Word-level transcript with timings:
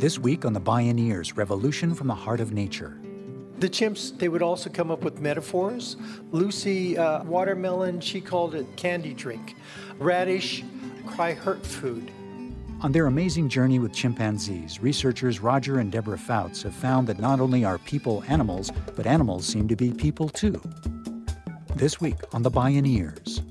This 0.00 0.18
week 0.18 0.46
on 0.46 0.54
the 0.54 0.60
Bioneers 0.62 1.36
Revolution 1.36 1.94
from 1.94 2.06
the 2.06 2.14
Heart 2.14 2.40
of 2.40 2.54
Nature. 2.54 2.98
The 3.58 3.68
chimps, 3.68 4.18
they 4.18 4.30
would 4.30 4.40
also 4.40 4.70
come 4.70 4.90
up 4.90 5.04
with 5.04 5.20
metaphors. 5.20 5.98
Lucy, 6.32 6.96
uh, 6.96 7.22
watermelon, 7.24 8.00
she 8.00 8.22
called 8.22 8.54
it 8.54 8.66
candy 8.78 9.12
drink. 9.12 9.56
Radish, 9.98 10.64
cry 11.04 11.34
hurt 11.34 11.66
food. 11.66 12.10
On 12.80 12.92
their 12.92 13.08
amazing 13.08 13.50
journey 13.50 13.78
with 13.78 13.92
chimpanzees, 13.92 14.80
researchers 14.80 15.40
Roger 15.40 15.80
and 15.80 15.92
Deborah 15.92 16.16
Fouts 16.16 16.62
have 16.62 16.74
found 16.74 17.06
that 17.06 17.18
not 17.18 17.38
only 17.38 17.66
are 17.66 17.76
people 17.76 18.24
animals, 18.26 18.72
but 18.96 19.06
animals 19.06 19.44
seem 19.44 19.68
to 19.68 19.76
be 19.76 19.92
people 19.92 20.30
too. 20.30 20.62
This 21.76 22.00
week 22.00 22.16
on 22.32 22.42
The 22.42 22.50
Bioneers. 22.50 23.42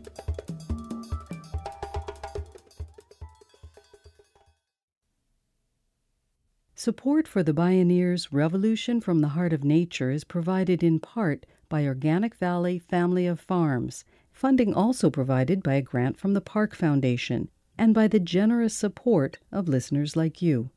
Support 6.80 7.28
for 7.28 7.44
the 7.44 7.54
Bioneers 7.54 8.30
Revolution 8.32 9.02
from 9.02 9.20
the 9.20 9.28
Heart 9.36 9.52
of 9.52 9.66
Nature 9.66 10.12
is 10.12 10.24
provided 10.24 10.82
in 10.82 11.02
part 11.02 11.46
by 11.68 11.86
Organic 11.86 12.36
Valley 12.36 12.80
Family 12.80 13.28
of 13.28 13.38
Farms, 13.38 14.06
funding 14.32 14.74
also 14.74 15.10
provided 15.10 15.62
by 15.62 15.74
a 15.74 15.82
grant 15.82 16.18
from 16.18 16.34
the 16.34 16.40
Park 16.40 16.74
Foundation 16.74 17.50
and 17.78 17.94
by 17.94 18.08
the 18.08 18.18
generous 18.18 18.74
support 18.74 19.40
of 19.52 19.68
listeners 19.68 20.16
like 20.16 20.42
you. 20.42 20.70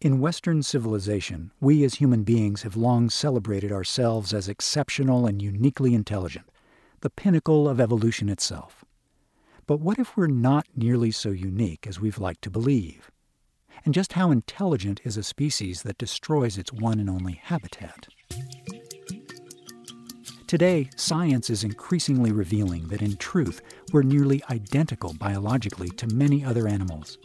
In 0.00 0.18
Western 0.18 0.64
civilization, 0.64 1.52
we 1.60 1.84
as 1.84 1.94
human 1.94 2.24
beings 2.24 2.62
have 2.62 2.76
long 2.76 3.08
celebrated 3.08 3.70
ourselves 3.70 4.34
as 4.34 4.48
exceptional 4.48 5.24
and 5.26 5.40
uniquely 5.40 5.94
intelligent, 5.94 6.50
the 7.00 7.10
pinnacle 7.10 7.68
of 7.68 7.80
evolution 7.80 8.28
itself. 8.28 8.84
But 9.68 9.78
what 9.78 10.00
if 10.00 10.16
we're 10.16 10.26
not 10.26 10.66
nearly 10.74 11.12
so 11.12 11.30
unique 11.30 11.86
as 11.86 12.00
we've 12.00 12.18
liked 12.18 12.42
to 12.42 12.50
believe? 12.50 13.12
And 13.84 13.94
just 13.94 14.14
how 14.14 14.30
intelligent 14.30 15.00
is 15.04 15.16
a 15.16 15.22
species 15.22 15.82
that 15.82 15.98
destroys 15.98 16.58
its 16.58 16.72
one 16.72 16.98
and 16.98 17.10
only 17.10 17.40
habitat. 17.42 18.08
Today, 20.46 20.88
science 20.94 21.50
is 21.50 21.64
increasingly 21.64 22.30
revealing 22.30 22.86
that 22.88 23.02
in 23.02 23.16
truth, 23.16 23.60
we're 23.92 24.02
nearly 24.02 24.42
identical 24.48 25.12
biologically 25.12 25.88
to 25.90 26.06
many 26.14 26.44
other 26.44 26.68
animals. 26.68 27.18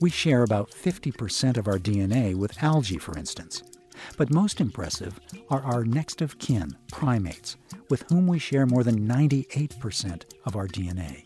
We 0.00 0.10
share 0.10 0.44
about 0.44 0.70
50% 0.70 1.56
of 1.56 1.66
our 1.66 1.78
DNA 1.78 2.36
with 2.36 2.62
algae, 2.62 2.98
for 2.98 3.18
instance. 3.18 3.64
But 4.16 4.32
most 4.32 4.60
impressive 4.60 5.18
are 5.50 5.62
our 5.62 5.84
next 5.84 6.22
of 6.22 6.38
kin, 6.38 6.76
primates, 6.92 7.56
with 7.88 8.02
whom 8.08 8.26
we 8.26 8.38
share 8.38 8.66
more 8.66 8.84
than 8.84 9.06
98% 9.06 10.22
of 10.46 10.54
our 10.54 10.68
DNA. 10.68 11.24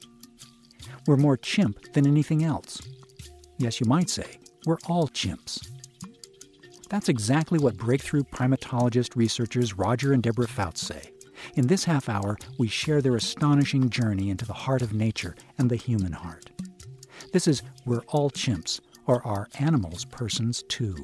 We're 1.06 1.16
more 1.16 1.36
chimp 1.36 1.92
than 1.92 2.06
anything 2.06 2.42
else. 2.42 2.80
Yes, 3.58 3.80
you 3.80 3.86
might 3.86 4.08
say, 4.08 4.38
we're 4.66 4.78
all 4.88 5.08
chimps. 5.08 5.66
That's 6.88 7.08
exactly 7.08 7.58
what 7.58 7.76
breakthrough 7.76 8.22
primatologist 8.24 9.16
researchers 9.16 9.76
Roger 9.76 10.12
and 10.12 10.22
Deborah 10.22 10.48
Fouts 10.48 10.80
say. 10.80 11.10
In 11.56 11.66
this 11.66 11.84
half 11.84 12.08
hour, 12.08 12.38
we 12.58 12.68
share 12.68 13.02
their 13.02 13.16
astonishing 13.16 13.90
journey 13.90 14.30
into 14.30 14.46
the 14.46 14.52
heart 14.52 14.82
of 14.82 14.92
nature 14.92 15.34
and 15.58 15.68
the 15.68 15.76
human 15.76 16.12
heart. 16.12 16.50
This 17.32 17.48
is 17.48 17.62
We're 17.84 18.04
All 18.08 18.30
Chimps, 18.30 18.80
or 19.06 19.26
Are 19.26 19.48
Animals 19.58 20.04
Persons 20.04 20.62
Too, 20.68 20.96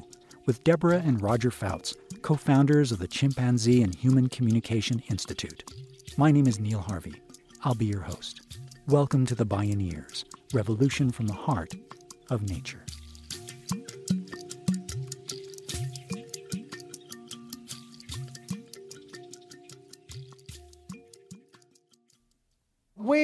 with 0.45 0.63
Deborah 0.63 1.01
and 1.05 1.21
Roger 1.21 1.51
Fouts, 1.51 1.95
co 2.21 2.35
founders 2.35 2.91
of 2.91 2.99
the 2.99 3.07
Chimpanzee 3.07 3.83
and 3.83 3.93
Human 3.93 4.29
Communication 4.29 5.03
Institute. 5.09 5.63
My 6.17 6.31
name 6.31 6.47
is 6.47 6.59
Neil 6.59 6.79
Harvey. 6.79 7.21
I'll 7.63 7.75
be 7.75 7.85
your 7.85 8.01
host. 8.01 8.59
Welcome 8.87 9.25
to 9.27 9.35
the 9.35 9.45
Bioneers, 9.45 10.23
Revolution 10.53 11.11
from 11.11 11.27
the 11.27 11.33
Heart 11.33 11.75
of 12.29 12.49
Nature. 12.49 12.83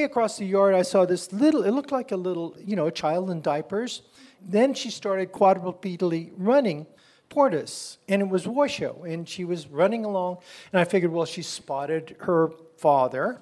Across 0.08 0.38
the 0.38 0.46
yard, 0.46 0.74
I 0.74 0.82
saw 0.82 1.04
this 1.04 1.32
little, 1.32 1.62
it 1.62 1.70
looked 1.70 1.92
like 1.92 2.12
a 2.12 2.16
little, 2.16 2.56
you 2.64 2.76
know, 2.76 2.86
a 2.86 2.92
child 2.92 3.30
in 3.30 3.40
diapers. 3.40 4.02
Then 4.40 4.74
she 4.74 4.90
started 4.90 5.32
quadrupedally 5.32 6.32
running 6.36 6.86
toward 7.28 7.54
us, 7.54 7.98
and 8.08 8.22
it 8.22 8.28
was 8.28 8.46
Washoe, 8.46 9.02
and 9.02 9.28
she 9.28 9.44
was 9.44 9.68
running 9.68 10.04
along, 10.04 10.38
and 10.72 10.80
I 10.80 10.84
figured, 10.84 11.12
well, 11.12 11.26
she 11.26 11.42
spotted 11.42 12.16
her 12.20 12.50
father. 12.78 13.40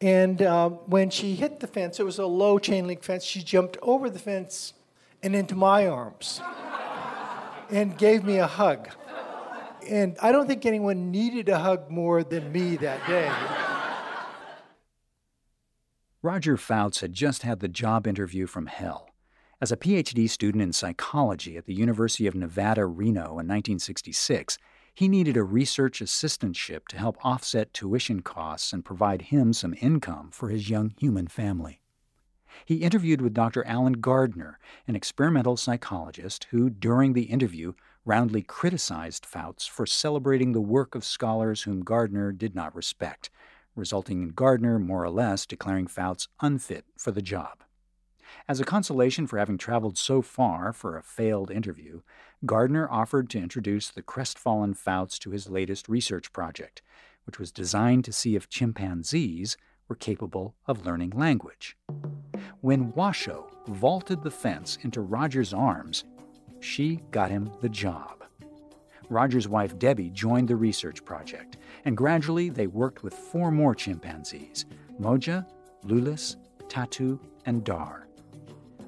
And 0.00 0.42
uh, 0.42 0.68
when 0.68 1.08
she 1.08 1.34
hit 1.34 1.60
the 1.60 1.66
fence, 1.66 1.98
it 1.98 2.04
was 2.04 2.18
a 2.18 2.26
low 2.26 2.58
chain 2.58 2.86
link 2.86 3.02
fence, 3.02 3.24
she 3.24 3.42
jumped 3.42 3.78
over 3.80 4.10
the 4.10 4.18
fence 4.18 4.74
and 5.22 5.34
into 5.34 5.54
my 5.54 5.86
arms 5.86 6.42
and 7.70 7.96
gave 7.96 8.24
me 8.24 8.38
a 8.38 8.46
hug. 8.46 8.88
And 9.88 10.16
I 10.20 10.32
don't 10.32 10.46
think 10.46 10.66
anyone 10.66 11.10
needed 11.10 11.48
a 11.48 11.58
hug 11.58 11.90
more 11.90 12.22
than 12.24 12.52
me 12.52 12.76
that 12.76 13.06
day. 13.06 13.30
Roger 16.24 16.56
Fouts 16.56 17.02
had 17.02 17.12
just 17.12 17.42
had 17.42 17.60
the 17.60 17.68
job 17.68 18.06
interview 18.06 18.46
from 18.46 18.64
hell. 18.64 19.10
As 19.60 19.70
a 19.70 19.76
PhD 19.76 20.26
student 20.30 20.62
in 20.62 20.72
psychology 20.72 21.58
at 21.58 21.66
the 21.66 21.74
University 21.74 22.26
of 22.26 22.34
Nevada, 22.34 22.86
Reno 22.86 23.24
in 23.24 23.46
1966, 23.46 24.56
he 24.94 25.06
needed 25.06 25.36
a 25.36 25.42
research 25.42 26.00
assistantship 26.00 26.88
to 26.88 26.96
help 26.96 27.18
offset 27.22 27.74
tuition 27.74 28.22
costs 28.22 28.72
and 28.72 28.86
provide 28.86 29.20
him 29.20 29.52
some 29.52 29.74
income 29.82 30.30
for 30.32 30.48
his 30.48 30.70
young 30.70 30.94
human 30.98 31.26
family. 31.26 31.82
He 32.64 32.76
interviewed 32.76 33.20
with 33.20 33.34
Dr. 33.34 33.62
Allen 33.66 34.00
Gardner, 34.00 34.58
an 34.88 34.96
experimental 34.96 35.58
psychologist 35.58 36.46
who, 36.52 36.70
during 36.70 37.12
the 37.12 37.24
interview, 37.24 37.74
roundly 38.06 38.40
criticized 38.40 39.26
Fouts 39.26 39.66
for 39.66 39.84
celebrating 39.84 40.52
the 40.52 40.62
work 40.62 40.94
of 40.94 41.04
scholars 41.04 41.64
whom 41.64 41.84
Gardner 41.84 42.32
did 42.32 42.54
not 42.54 42.74
respect, 42.74 43.28
resulting 43.76 44.22
in 44.22 44.28
Gardner 44.30 44.78
more 44.78 45.02
or 45.04 45.10
less 45.10 45.46
declaring 45.46 45.86
Fouts 45.86 46.28
unfit 46.40 46.84
for 46.96 47.10
the 47.10 47.22
job. 47.22 47.64
As 48.48 48.60
a 48.60 48.64
consolation 48.64 49.26
for 49.26 49.38
having 49.38 49.58
traveled 49.58 49.96
so 49.96 50.20
far 50.20 50.72
for 50.72 50.96
a 50.96 51.02
failed 51.02 51.50
interview, 51.50 52.02
Gardner 52.44 52.88
offered 52.90 53.30
to 53.30 53.38
introduce 53.38 53.90
the 53.90 54.02
crestfallen 54.02 54.74
Fouts 54.74 55.18
to 55.20 55.30
his 55.30 55.48
latest 55.48 55.88
research 55.88 56.32
project, 56.32 56.82
which 57.26 57.38
was 57.38 57.52
designed 57.52 58.04
to 58.04 58.12
see 58.12 58.36
if 58.36 58.48
chimpanzees 58.48 59.56
were 59.88 59.96
capable 59.96 60.54
of 60.66 60.84
learning 60.84 61.10
language. 61.10 61.76
When 62.60 62.92
Washoe 62.92 63.46
vaulted 63.66 64.22
the 64.22 64.30
fence 64.30 64.78
into 64.82 65.00
Roger's 65.00 65.54
arms, 65.54 66.04
she 66.60 67.00
got 67.10 67.30
him 67.30 67.50
the 67.60 67.68
job. 67.68 68.23
Roger's 69.10 69.48
wife 69.48 69.78
Debbie 69.78 70.10
joined 70.10 70.48
the 70.48 70.56
research 70.56 71.04
project, 71.04 71.58
and 71.84 71.96
gradually 71.96 72.48
they 72.48 72.66
worked 72.66 73.02
with 73.02 73.14
four 73.14 73.50
more 73.50 73.74
chimpanzees 73.74 74.66
Moja, 75.00 75.46
Loulis, 75.84 76.36
Tatu, 76.68 77.18
and 77.46 77.64
Dar. 77.64 78.06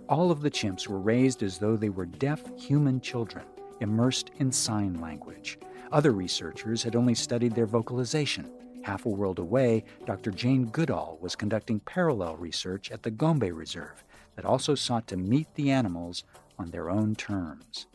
All 0.08 0.30
of 0.30 0.40
the 0.40 0.50
chimps 0.50 0.86
were 0.86 1.00
raised 1.00 1.42
as 1.42 1.58
though 1.58 1.76
they 1.76 1.88
were 1.88 2.06
deaf 2.06 2.42
human 2.56 3.00
children, 3.00 3.44
immersed 3.80 4.30
in 4.38 4.52
sign 4.52 5.00
language. 5.00 5.58
Other 5.92 6.12
researchers 6.12 6.82
had 6.82 6.96
only 6.96 7.14
studied 7.14 7.54
their 7.54 7.66
vocalization. 7.66 8.50
Half 8.82 9.06
a 9.06 9.10
world 9.10 9.40
away, 9.40 9.84
Dr. 10.04 10.30
Jane 10.30 10.66
Goodall 10.66 11.18
was 11.20 11.34
conducting 11.34 11.80
parallel 11.80 12.36
research 12.36 12.92
at 12.92 13.02
the 13.02 13.10
Gombe 13.10 13.50
Reserve 13.50 14.04
that 14.36 14.44
also 14.44 14.74
sought 14.74 15.08
to 15.08 15.16
meet 15.16 15.52
the 15.54 15.70
animals 15.70 16.22
on 16.58 16.70
their 16.70 16.88
own 16.88 17.16
terms. 17.16 17.86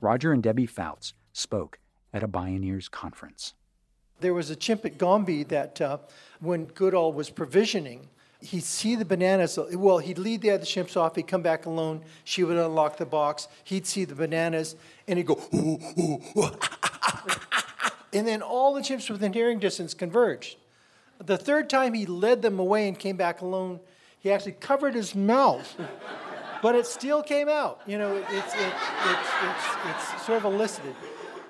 Roger 0.00 0.32
and 0.32 0.42
Debbie 0.42 0.66
Fouts 0.66 1.14
spoke 1.34 1.78
at 2.12 2.22
a 2.22 2.28
Bioneers 2.28 2.90
conference. 2.90 3.52
There 4.20 4.32
was 4.32 4.48
a 4.48 4.56
chimp 4.56 4.84
at 4.86 4.96
Gombe 4.96 5.44
that, 5.48 5.80
uh, 5.80 5.98
when 6.40 6.66
Goodall 6.66 7.12
was 7.12 7.28
provisioning, 7.28 8.08
he'd 8.40 8.62
see 8.62 8.94
the 8.94 9.04
bananas. 9.04 9.58
Well, 9.72 9.98
he'd 9.98 10.18
lead 10.18 10.40
the 10.40 10.52
other 10.52 10.64
chimps 10.64 10.96
off. 10.96 11.16
He'd 11.16 11.26
come 11.26 11.42
back 11.42 11.66
alone. 11.66 12.02
She 12.22 12.44
would 12.44 12.56
unlock 12.56 12.96
the 12.96 13.06
box. 13.06 13.48
He'd 13.64 13.86
see 13.86 14.04
the 14.04 14.14
bananas, 14.14 14.76
and 15.08 15.18
he'd 15.18 15.26
go, 15.26 15.40
ooh, 15.52 15.78
ooh, 15.98 16.20
ooh, 16.36 16.42
ah, 16.42 16.58
ah, 17.02 17.24
ah. 17.52 17.96
and 18.12 18.26
then 18.26 18.40
all 18.40 18.72
the 18.74 18.80
chimps 18.80 19.10
within 19.10 19.32
hearing 19.32 19.58
distance 19.58 19.92
converged. 19.92 20.56
The 21.18 21.36
third 21.36 21.68
time 21.68 21.94
he 21.94 22.06
led 22.06 22.42
them 22.42 22.58
away 22.58 22.86
and 22.88 22.98
came 22.98 23.16
back 23.16 23.40
alone, 23.40 23.80
he 24.18 24.30
actually 24.30 24.52
covered 24.52 24.94
his 24.94 25.14
mouth. 25.14 25.76
but 26.62 26.74
it 26.74 26.86
still 26.86 27.22
came 27.22 27.48
out. 27.48 27.82
You 27.86 27.98
know, 27.98 28.16
it, 28.16 28.24
it's, 28.30 28.54
it, 28.54 28.72
it's, 29.04 29.30
it's, 29.42 30.14
it's 30.14 30.26
sort 30.26 30.44
of 30.44 30.52
elicited. 30.52 30.94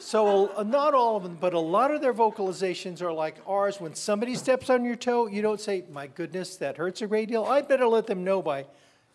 So, 0.07 0.53
not 0.67 0.93
all 0.93 1.17
of 1.17 1.23
them, 1.23 1.39
but 1.41 1.55
a 1.55 1.59
lot 1.59 1.91
of 1.91 2.03
their 2.03 2.13
vocalizations 2.13 3.01
are 3.01 3.11
like 3.11 3.37
ours. 3.47 3.81
When 3.81 3.95
somebody 3.95 4.35
steps 4.35 4.69
on 4.69 4.85
your 4.85 4.97
toe, 4.97 5.29
you 5.29 5.41
don't 5.41 5.59
say, 5.59 5.85
My 5.91 6.09
goodness, 6.09 6.57
that 6.57 6.77
hurts 6.77 7.01
a 7.01 7.07
great 7.07 7.31
deal. 7.31 7.45
I 7.45 7.63
better 7.63 7.87
let 7.87 8.07
them 8.07 8.23
know 8.23 8.43
by, 8.43 8.67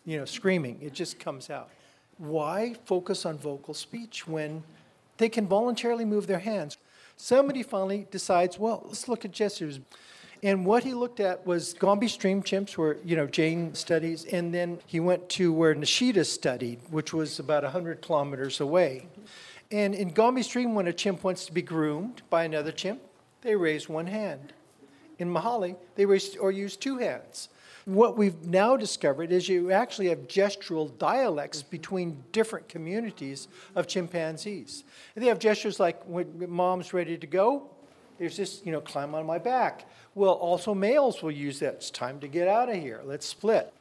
you 0.04 0.18
know, 0.18 0.24
screaming. 0.24 0.80
It 0.82 0.92
just 0.92 1.20
comes 1.20 1.48
out. 1.48 1.70
Why 2.18 2.74
focus 2.86 3.24
on 3.24 3.38
vocal 3.38 3.72
speech 3.72 4.26
when 4.26 4.64
they 5.18 5.28
can 5.28 5.46
voluntarily 5.46 6.04
move 6.04 6.26
their 6.26 6.40
hands? 6.40 6.76
Somebody 7.16 7.62
finally 7.62 8.08
decides, 8.10 8.58
Well, 8.58 8.82
let's 8.84 9.06
look 9.06 9.24
at 9.24 9.30
gestures. 9.30 9.78
And 10.42 10.66
what 10.66 10.82
he 10.82 10.92
looked 10.92 11.20
at 11.20 11.46
was 11.46 11.72
Gombe 11.72 12.08
stream 12.08 12.42
chimps, 12.42 12.76
where 12.76 12.96
you 13.04 13.14
know 13.14 13.28
Jane 13.28 13.76
studies, 13.76 14.24
and 14.24 14.52
then 14.52 14.80
he 14.86 14.98
went 14.98 15.28
to 15.30 15.52
where 15.52 15.72
Nishida 15.72 16.26
studied, 16.26 16.80
which 16.90 17.14
was 17.14 17.38
about 17.38 17.62
100 17.62 18.02
kilometers 18.02 18.58
away. 18.58 19.06
And 19.70 19.94
in 19.94 20.08
Gombe 20.08 20.42
stream, 20.42 20.74
when 20.74 20.88
a 20.88 20.92
chimp 20.92 21.22
wants 21.22 21.46
to 21.46 21.52
be 21.52 21.62
groomed 21.62 22.22
by 22.28 22.44
another 22.44 22.72
chimp, 22.72 23.00
they 23.42 23.54
raise 23.54 23.88
one 23.88 24.06
hand. 24.06 24.52
In 25.18 25.32
Mahale, 25.32 25.76
they 25.94 26.06
raise 26.06 26.36
or 26.36 26.50
use 26.50 26.76
two 26.76 26.98
hands. 26.98 27.48
What 27.84 28.18
we've 28.18 28.44
now 28.44 28.76
discovered 28.76 29.32
is 29.32 29.48
you 29.48 29.70
actually 29.70 30.08
have 30.08 30.28
gestural 30.28 30.96
dialects 30.98 31.62
between 31.62 32.22
different 32.32 32.68
communities 32.68 33.48
of 33.74 33.86
chimpanzees. 33.86 34.84
And 35.14 35.24
they 35.24 35.28
have 35.28 35.38
gestures 35.38 35.80
like 35.80 36.02
when 36.04 36.46
mom's 36.48 36.92
ready 36.92 37.16
to 37.16 37.26
go, 37.26 37.70
there's 38.18 38.36
this, 38.36 38.60
you 38.64 38.72
know, 38.72 38.82
climb 38.82 39.14
on 39.14 39.24
my 39.24 39.38
back. 39.38 39.88
Well, 40.14 40.32
also 40.32 40.74
males 40.74 41.22
will 41.22 41.30
use 41.30 41.60
that. 41.60 41.74
It's 41.74 41.90
time 41.90 42.20
to 42.20 42.28
get 42.28 42.48
out 42.48 42.68
of 42.68 42.76
here. 42.76 43.00
Let's 43.04 43.26
split. 43.26 43.72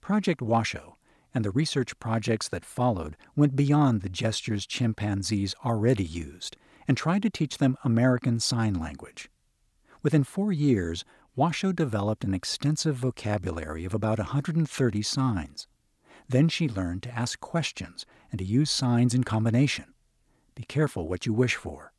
Project 0.00 0.40
Washoe 0.40 0.96
and 1.34 1.44
the 1.44 1.50
research 1.50 1.98
projects 1.98 2.48
that 2.48 2.64
followed 2.64 3.16
went 3.34 3.56
beyond 3.56 4.00
the 4.00 4.08
gestures 4.08 4.66
chimpanzees 4.66 5.54
already 5.64 6.04
used 6.04 6.56
and 6.86 6.96
tried 6.96 7.22
to 7.22 7.30
teach 7.30 7.58
them 7.58 7.76
American 7.84 8.38
Sign 8.38 8.74
Language. 8.74 9.28
Within 10.02 10.22
four 10.22 10.52
years, 10.52 11.04
Washoe 11.34 11.72
developed 11.72 12.24
an 12.24 12.34
extensive 12.34 12.94
vocabulary 12.94 13.84
of 13.84 13.94
about 13.94 14.18
130 14.18 15.02
signs. 15.02 15.66
Then 16.28 16.48
she 16.48 16.68
learned 16.68 17.02
to 17.02 17.14
ask 17.14 17.40
questions 17.40 18.06
and 18.30 18.38
to 18.38 18.44
use 18.44 18.70
signs 18.70 19.14
in 19.14 19.24
combination. 19.24 19.94
Be 20.54 20.62
careful 20.62 21.08
what 21.08 21.26
you 21.26 21.32
wish 21.32 21.56
for. 21.56 21.92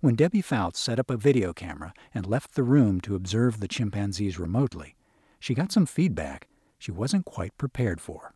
When 0.00 0.14
Debbie 0.14 0.40
Fouts 0.40 0.80
set 0.80 0.98
up 0.98 1.10
a 1.10 1.16
video 1.16 1.52
camera 1.52 1.92
and 2.14 2.24
left 2.24 2.54
the 2.54 2.62
room 2.62 3.00
to 3.02 3.14
observe 3.14 3.60
the 3.60 3.68
chimpanzees 3.68 4.38
remotely, 4.38 4.94
she 5.38 5.54
got 5.54 5.72
some 5.72 5.86
feedback 5.86 6.48
she 6.80 6.90
wasn't 6.90 7.26
quite 7.26 7.56
prepared 7.58 8.00
for. 8.00 8.34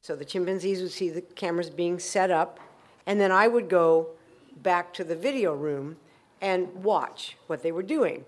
So 0.00 0.14
the 0.16 0.24
chimpanzees 0.24 0.80
would 0.80 0.92
see 0.92 1.10
the 1.10 1.20
cameras 1.20 1.68
being 1.68 1.98
set 1.98 2.30
up, 2.30 2.60
and 3.04 3.20
then 3.20 3.32
I 3.32 3.48
would 3.48 3.68
go 3.68 4.10
back 4.56 4.94
to 4.94 5.04
the 5.04 5.16
video 5.16 5.52
room 5.52 5.96
and 6.40 6.72
watch 6.84 7.36
what 7.48 7.62
they 7.62 7.72
were 7.72 7.82
doing. 7.82 8.24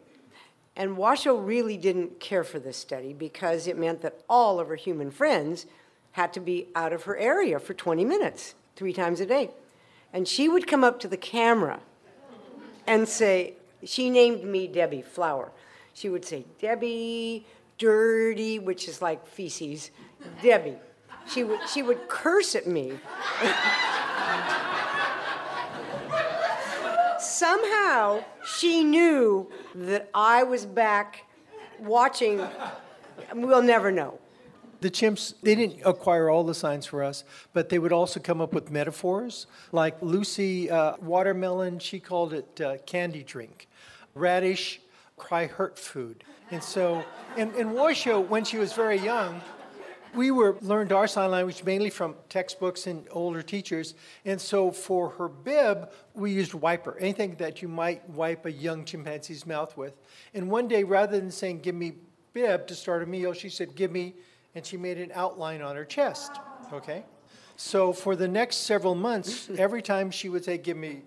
And 0.74 0.96
Washoe 0.96 1.36
really 1.36 1.76
didn't 1.76 2.18
care 2.18 2.42
for 2.42 2.58
this 2.58 2.76
study 2.76 3.12
because 3.12 3.66
it 3.66 3.78
meant 3.78 4.02
that 4.02 4.20
all 4.28 4.58
of 4.58 4.68
her 4.68 4.76
human 4.76 5.12
friends 5.12 5.66
had 6.12 6.32
to 6.32 6.40
be 6.40 6.66
out 6.74 6.92
of 6.92 7.04
her 7.04 7.16
area 7.16 7.60
for 7.60 7.72
20 7.72 8.04
minutes, 8.04 8.54
three 8.74 8.92
times 8.92 9.20
a 9.20 9.26
day. 9.26 9.50
And 10.12 10.26
she 10.26 10.48
would 10.48 10.66
come 10.66 10.82
up 10.82 10.98
to 11.00 11.08
the 11.08 11.16
camera 11.16 11.80
and 12.84 13.08
say, 13.08 13.54
she 13.84 14.10
named 14.10 14.42
me 14.42 14.66
Debbie 14.66 15.02
Flower. 15.02 15.52
She 15.94 16.08
would 16.08 16.24
say, 16.24 16.46
Debbie, 16.60 17.46
dirty, 17.80 18.60
which 18.60 18.86
is 18.86 19.02
like 19.02 19.26
feces, 19.26 19.90
Debbie. 20.40 20.76
She 21.26 21.42
would, 21.42 21.58
she 21.68 21.82
would 21.82 22.08
curse 22.08 22.54
at 22.54 22.68
me. 22.68 22.92
somehow 27.40 28.22
she 28.44 28.84
knew 28.84 29.50
that 29.74 30.10
I 30.14 30.42
was 30.42 30.66
back 30.66 31.24
watching. 31.80 32.46
We'll 33.34 33.62
never 33.62 33.90
know. 33.90 34.18
The 34.80 34.90
chimps, 34.90 35.34
they 35.42 35.54
didn't 35.54 35.80
acquire 35.84 36.30
all 36.30 36.44
the 36.44 36.54
signs 36.54 36.86
for 36.86 37.02
us, 37.02 37.24
but 37.52 37.68
they 37.68 37.78
would 37.78 37.92
also 37.92 38.18
come 38.20 38.40
up 38.40 38.54
with 38.54 38.70
metaphors. 38.70 39.46
Like 39.72 39.96
Lucy, 40.00 40.70
uh, 40.70 40.96
watermelon, 41.00 41.78
she 41.78 42.00
called 42.00 42.32
it 42.32 42.60
uh, 42.60 42.78
candy 42.86 43.22
drink. 43.22 43.68
Radish, 44.14 44.80
cry 45.16 45.46
hurt 45.46 45.78
food. 45.78 46.24
And 46.50 46.62
so, 46.62 47.04
in, 47.36 47.54
in 47.54 47.72
Washoe, 47.72 48.20
when 48.20 48.44
she 48.44 48.58
was 48.58 48.72
very 48.72 48.98
young, 48.98 49.40
we 50.14 50.32
were 50.32 50.56
learned 50.60 50.92
our 50.92 51.06
sign 51.06 51.30
language 51.30 51.62
mainly 51.62 51.90
from 51.90 52.16
textbooks 52.28 52.88
and 52.88 53.06
older 53.12 53.42
teachers, 53.42 53.94
and 54.24 54.40
so 54.40 54.72
for 54.72 55.10
her 55.10 55.28
bib, 55.28 55.90
we 56.14 56.32
used 56.32 56.54
wiper, 56.54 56.96
anything 56.98 57.36
that 57.36 57.62
you 57.62 57.68
might 57.68 58.08
wipe 58.10 58.44
a 58.46 58.50
young 58.50 58.84
chimpanzee's 58.84 59.46
mouth 59.46 59.76
with. 59.76 59.94
And 60.34 60.50
one 60.50 60.66
day, 60.66 60.82
rather 60.82 61.20
than 61.20 61.30
saying 61.30 61.60
"give 61.60 61.76
me 61.76 61.92
bib" 62.32 62.66
to 62.66 62.74
start 62.74 63.02
a 63.04 63.06
meal, 63.06 63.32
she 63.32 63.48
said 63.48 63.76
"give 63.76 63.92
me," 63.92 64.14
and 64.56 64.66
she 64.66 64.76
made 64.76 64.98
an 64.98 65.12
outline 65.14 65.62
on 65.62 65.76
her 65.76 65.84
chest. 65.84 66.32
Okay, 66.72 67.04
so 67.54 67.92
for 67.92 68.16
the 68.16 68.28
next 68.28 68.56
several 68.58 68.96
months, 68.96 69.48
every 69.56 69.82
time 69.82 70.10
she 70.10 70.28
would 70.28 70.44
say 70.44 70.58
"give 70.58 70.76
me," 70.76 71.02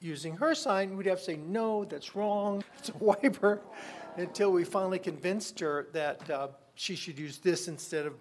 using 0.00 0.36
her 0.36 0.54
sign, 0.54 0.98
we'd 0.98 1.06
have 1.06 1.20
to 1.20 1.24
say 1.24 1.36
"no, 1.36 1.86
that's 1.86 2.14
wrong, 2.14 2.62
it's 2.78 2.90
a 2.90 2.98
wiper," 2.98 3.62
until 4.16 4.52
we 4.52 4.64
finally 4.64 4.98
convinced 4.98 5.60
her 5.60 5.88
that. 5.92 6.28
Uh, 6.30 6.48
she 6.74 6.96
should 6.96 7.18
use 7.18 7.36
this 7.36 7.68
instead 7.68 8.06
of 8.06 8.14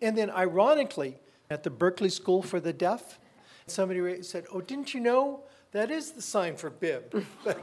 and 0.00 0.16
then, 0.16 0.30
ironically, 0.30 1.18
at 1.50 1.62
the 1.62 1.70
Berkeley 1.70 2.08
School 2.08 2.42
for 2.42 2.60
the 2.60 2.72
Deaf, 2.72 3.18
somebody 3.66 4.22
said, 4.22 4.46
Oh, 4.52 4.60
didn't 4.60 4.94
you 4.94 5.00
know 5.00 5.44
that 5.72 5.90
is 5.90 6.12
the 6.12 6.22
sign 6.22 6.56
for 6.56 6.70
bib? 6.70 7.26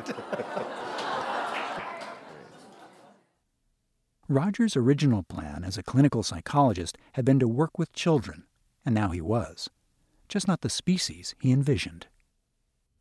Roger's 4.28 4.76
original 4.78 5.24
plan 5.24 5.64
as 5.66 5.78
a 5.78 5.84
clinical 5.84 6.24
psychologist 6.24 6.98
had 7.14 7.26
been 7.26 7.40
to 7.40 7.48
work 7.48 7.78
with 7.78 7.92
children, 7.94 8.46
and 8.86 8.96
now 8.96 9.10
he 9.10 9.20
was. 9.20 9.70
Just 10.30 10.48
not 10.48 10.62
the 10.62 10.70
species 10.70 11.36
he 11.40 11.52
envisioned. 11.52 12.08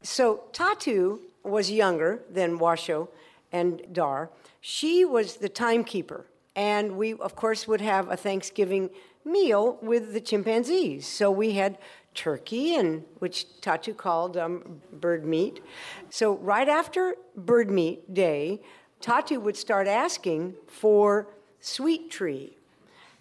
So 0.03 0.45
Tatu 0.53 1.21
was 1.45 1.71
younger 1.71 2.23
than 2.29 2.59
Washoe 2.59 3.09
and 3.53 3.83
Dar. 3.93 4.31
She 4.61 5.05
was 5.05 5.37
the 5.37 5.49
timekeeper. 5.49 6.27
And 6.57 6.97
we, 6.97 7.15
of 7.15 7.37
course, 7.37 7.69
would 7.69 7.81
have 7.81 8.11
a 8.11 8.17
Thanksgiving 8.17 8.91
meal 9.25 9.79
with 9.83 10.13
the 10.13 10.21
chimpanzees. 10.21 11.07
So 11.07 11.31
we 11.31 11.53
had 11.53 11.79
turkey, 12.15 12.75
and 12.75 13.05
which 13.21 13.47
Tatu 13.61 13.95
called 13.95 14.37
um, 14.37 14.81
bird 14.93 15.25
meat. 15.25 15.63
So 16.11 16.37
right 16.37 16.69
after 16.69 17.15
bird 17.37 17.71
meat 17.71 18.13
day, 18.13 18.61
Tatu 19.01 19.41
would 19.41 19.57
start 19.57 19.87
asking 19.87 20.55
for 20.67 21.29
sweet 21.61 22.11
tree. 22.11 22.57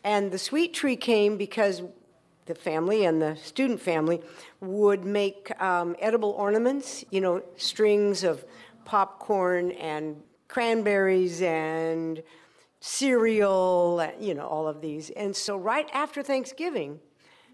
And 0.03 0.31
the 0.31 0.39
sweet 0.39 0.73
tree 0.73 0.95
came 0.95 1.37
because 1.37 1.83
the 2.45 2.55
family 2.55 3.05
and 3.05 3.21
the 3.21 3.35
student 3.35 3.79
family 3.79 4.21
would 4.59 5.05
make 5.05 5.51
um, 5.61 5.95
edible 5.99 6.31
ornaments, 6.31 7.05
you 7.11 7.21
know, 7.21 7.43
strings 7.57 8.23
of 8.23 8.43
popcorn 8.89 9.69
and 9.73 10.19
cranberries 10.47 11.43
and 11.43 12.23
cereal, 12.79 14.03
you 14.19 14.33
know, 14.33 14.47
all 14.47 14.67
of 14.67 14.81
these. 14.81 15.11
And 15.11 15.35
so 15.35 15.55
right 15.55 15.87
after 15.93 16.23
Thanksgiving, 16.23 16.99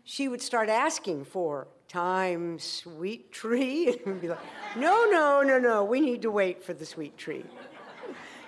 she 0.06 0.30
would 0.30 0.42
start 0.42 0.70
asking 0.70 1.26
for 1.26 1.68
time, 1.90 2.58
sweet 2.58 3.34
tree. 3.34 4.00
And 4.06 4.22
be 4.22 4.30
like, 4.30 4.40
no, 4.78 5.10
no, 5.12 5.42
no, 5.42 5.60
no, 5.60 5.84
we 5.84 6.00
need 6.00 6.22
to 6.22 6.32
wait 6.32 6.64
for 6.64 6.74
the 6.74 6.86
sweet 6.86 7.18
tree. 7.18 7.44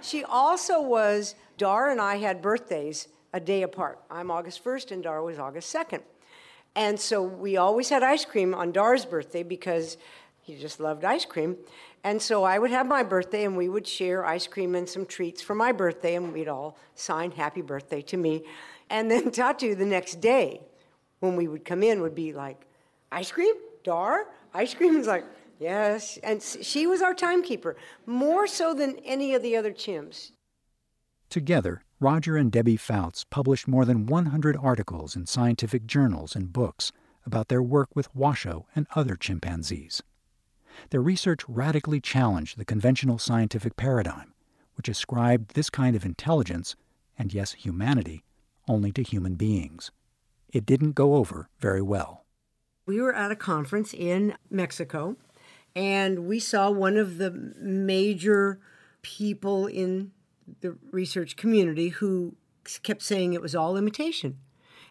She 0.01 0.23
also 0.23 0.81
was, 0.81 1.35
Dar 1.57 1.89
and 1.89 1.99
I 1.99 2.15
had 2.15 2.41
birthdays 2.41 3.09
a 3.33 3.41
day 3.41 3.63
apart. 3.63 3.99
I'm 4.09 4.31
August 4.31 4.63
1st 4.63 4.91
and 4.91 5.03
Dar 5.03 5.21
was 5.23 5.39
August 5.39 5.75
2nd. 5.75 6.03
And 6.73 6.97
so 6.97 7.21
we 7.21 7.57
always 7.57 7.89
had 7.89 8.01
ice 8.01 8.23
cream 8.23 8.55
on 8.55 8.71
Dar's 8.71 9.03
birthday 9.03 9.43
because 9.43 9.97
he 10.47 10.55
just 10.55 10.79
loved 10.79 11.03
ice 11.03 11.25
cream. 11.25 11.57
And 12.03 12.21
so 12.21 12.43
I 12.43 12.59
would 12.59 12.71
have 12.71 12.87
my 12.87 13.03
birthday, 13.03 13.43
and 13.43 13.57
we 13.57 13.69
would 13.69 13.87
share 13.87 14.25
ice 14.25 14.47
cream 14.47 14.75
and 14.75 14.87
some 14.87 15.05
treats 15.05 15.41
for 15.41 15.55
my 15.55 15.71
birthday, 15.71 16.15
and 16.15 16.33
we'd 16.33 16.47
all 16.47 16.77
sign 16.95 17.31
happy 17.31 17.61
birthday 17.61 18.01
to 18.03 18.17
me. 18.17 18.43
And 18.89 19.11
then 19.11 19.31
Tatu, 19.31 19.75
the 19.75 19.85
next 19.85 20.21
day, 20.21 20.61
when 21.19 21.35
we 21.35 21.47
would 21.47 21.65
come 21.65 21.83
in, 21.83 22.01
would 22.01 22.15
be 22.15 22.33
like, 22.33 22.65
Ice 23.11 23.31
cream? 23.31 23.55
Dar? 23.83 24.27
Ice 24.53 24.73
cream? 24.73 24.95
is 24.97 25.07
like, 25.07 25.25
Yes. 25.59 26.17
And 26.23 26.41
she 26.41 26.85
was 26.85 27.01
our 27.01 27.13
timekeeper, 27.13 27.75
more 28.05 28.47
so 28.47 28.73
than 28.73 28.97
any 28.99 29.33
of 29.33 29.41
the 29.41 29.55
other 29.55 29.71
chimps. 29.71 30.31
Together, 31.29 31.83
Roger 31.99 32.37
and 32.37 32.51
Debbie 32.51 32.77
Fouts 32.77 33.25
published 33.29 33.67
more 33.67 33.83
than 33.83 34.05
100 34.05 34.55
articles 34.55 35.15
in 35.15 35.25
scientific 35.25 35.85
journals 35.87 36.35
and 36.35 36.53
books 36.53 36.91
about 37.25 37.47
their 37.47 37.61
work 37.61 37.89
with 37.95 38.13
Washoe 38.15 38.65
and 38.75 38.87
other 38.95 39.15
chimpanzees. 39.15 40.01
Their 40.89 41.01
research 41.01 41.41
radically 41.47 41.99
challenged 41.99 42.57
the 42.57 42.65
conventional 42.65 43.17
scientific 43.17 43.75
paradigm, 43.75 44.33
which 44.75 44.89
ascribed 44.89 45.53
this 45.53 45.69
kind 45.69 45.95
of 45.95 46.05
intelligence, 46.05 46.75
and 47.17 47.33
yes, 47.33 47.53
humanity, 47.53 48.23
only 48.67 48.91
to 48.93 49.03
human 49.03 49.35
beings. 49.35 49.91
It 50.53 50.65
didn't 50.65 50.93
go 50.93 51.15
over 51.15 51.49
very 51.59 51.81
well. 51.81 52.25
We 52.85 53.01
were 53.01 53.13
at 53.13 53.31
a 53.31 53.35
conference 53.35 53.93
in 53.93 54.35
Mexico, 54.49 55.17
and 55.75 56.27
we 56.27 56.39
saw 56.39 56.69
one 56.69 56.97
of 56.97 57.17
the 57.17 57.31
major 57.31 58.59
people 59.01 59.67
in 59.67 60.11
the 60.61 60.77
research 60.91 61.35
community 61.35 61.89
who 61.89 62.35
kept 62.83 63.01
saying 63.01 63.33
it 63.33 63.41
was 63.41 63.55
all 63.55 63.77
imitation. 63.77 64.37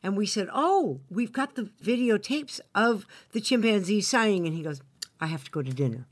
And 0.02 0.16
we 0.16 0.26
said, 0.26 0.48
Oh, 0.52 1.00
we've 1.10 1.32
got 1.32 1.54
the 1.54 1.70
videotapes 1.82 2.60
of 2.74 3.06
the 3.32 3.40
chimpanzee 3.40 4.02
signing. 4.02 4.46
And 4.46 4.54
he 4.54 4.62
goes, 4.62 4.80
I 5.20 5.26
have 5.26 5.44
to 5.44 5.50
go 5.50 5.62
to 5.62 5.72
dinner. 5.72 6.06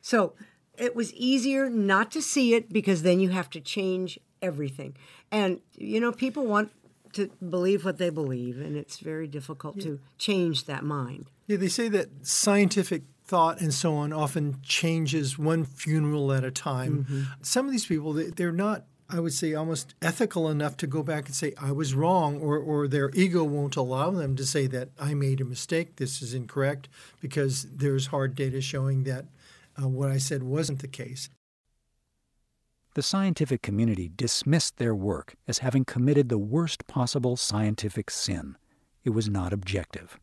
So 0.00 0.34
it 0.76 0.94
was 0.94 1.12
easier 1.14 1.68
not 1.68 2.10
to 2.12 2.22
see 2.22 2.54
it 2.54 2.72
because 2.72 3.02
then 3.02 3.20
you 3.20 3.30
have 3.30 3.50
to 3.50 3.60
change 3.60 4.18
everything. 4.40 4.96
And, 5.30 5.60
you 5.76 6.00
know, 6.00 6.12
people 6.12 6.46
want 6.46 6.70
to 7.14 7.30
believe 7.48 7.84
what 7.84 7.98
they 7.98 8.10
believe, 8.10 8.60
and 8.60 8.76
it's 8.76 8.98
very 8.98 9.26
difficult 9.26 9.76
yeah. 9.76 9.84
to 9.84 10.00
change 10.18 10.66
that 10.66 10.84
mind. 10.84 11.30
Yeah, 11.46 11.56
they 11.56 11.68
say 11.68 11.88
that 11.88 12.26
scientific 12.26 13.02
thought 13.24 13.60
and 13.60 13.72
so 13.72 13.94
on 13.94 14.12
often 14.12 14.58
changes 14.62 15.38
one 15.38 15.64
funeral 15.64 16.32
at 16.32 16.44
a 16.44 16.50
time. 16.50 17.04
Mm-hmm. 17.04 17.22
Some 17.42 17.66
of 17.66 17.72
these 17.72 17.86
people, 17.86 18.12
they're 18.12 18.52
not 18.52 18.84
I 19.10 19.20
would 19.20 19.32
say 19.32 19.54
almost 19.54 19.94
ethical 20.02 20.50
enough 20.50 20.76
to 20.78 20.86
go 20.86 21.02
back 21.02 21.26
and 21.26 21.34
say 21.34 21.54
I 21.58 21.72
was 21.72 21.94
wrong, 21.94 22.40
or 22.40 22.58
or 22.58 22.86
their 22.86 23.10
ego 23.14 23.42
won't 23.42 23.76
allow 23.76 24.10
them 24.10 24.36
to 24.36 24.44
say 24.44 24.66
that 24.66 24.90
I 25.00 25.14
made 25.14 25.40
a 25.40 25.46
mistake. 25.46 25.96
This 25.96 26.20
is 26.20 26.34
incorrect 26.34 26.88
because 27.20 27.66
there's 27.74 28.08
hard 28.08 28.34
data 28.34 28.60
showing 28.60 29.04
that 29.04 29.24
uh, 29.80 29.88
what 29.88 30.10
I 30.10 30.18
said 30.18 30.42
wasn't 30.42 30.80
the 30.80 30.88
case. 30.88 31.30
The 32.94 33.02
scientific 33.02 33.62
community 33.62 34.10
dismissed 34.14 34.76
their 34.76 34.94
work 34.94 35.36
as 35.46 35.58
having 35.58 35.84
committed 35.84 36.28
the 36.28 36.38
worst 36.38 36.86
possible 36.86 37.36
scientific 37.36 38.10
sin. 38.10 38.56
It 39.04 39.10
was 39.10 39.28
not 39.28 39.52
objective. 39.52 40.18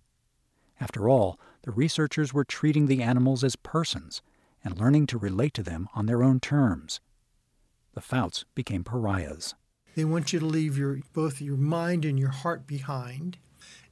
After 0.80 1.08
all, 1.08 1.40
the 1.64 1.72
researchers 1.72 2.34
were 2.34 2.44
treating 2.44 2.86
the 2.86 3.02
animals 3.02 3.44
as 3.44 3.56
persons 3.56 4.22
and 4.64 4.78
learning 4.78 5.08
to 5.08 5.18
relate 5.18 5.54
to 5.54 5.64
them 5.64 5.88
on 5.96 6.06
their 6.06 6.22
own 6.22 6.40
terms. 6.40 7.00
The 7.96 8.02
Fouts 8.02 8.44
became 8.56 8.84
pariahs. 8.84 9.56
They 9.96 10.04
want 10.04 10.34
you 10.34 10.40
to 10.40 10.46
leave 10.46 10.78
your 10.78 11.00
both 11.14 11.42
your 11.42 11.56
mind 11.56 12.04
and 12.04 12.20
your 12.20 12.30
heart 12.30 12.68
behind 12.68 13.38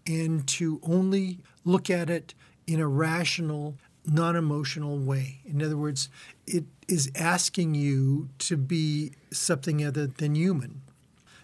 and 0.05 0.45
to 0.49 0.81
only 0.83 1.39
look 1.63 1.89
at 1.89 2.09
it 2.09 2.33
in 2.67 2.81
a 2.81 2.87
rational, 2.87 3.77
non 4.05 4.35
emotional 4.35 4.97
way. 4.97 5.39
In 5.45 5.63
other 5.63 5.77
words, 5.77 6.09
it 6.45 6.65
is 6.89 7.09
asking 7.15 7.75
you 7.75 8.27
to 8.39 8.57
be 8.57 9.13
something 9.31 9.85
other 9.85 10.05
than 10.07 10.35
human 10.35 10.81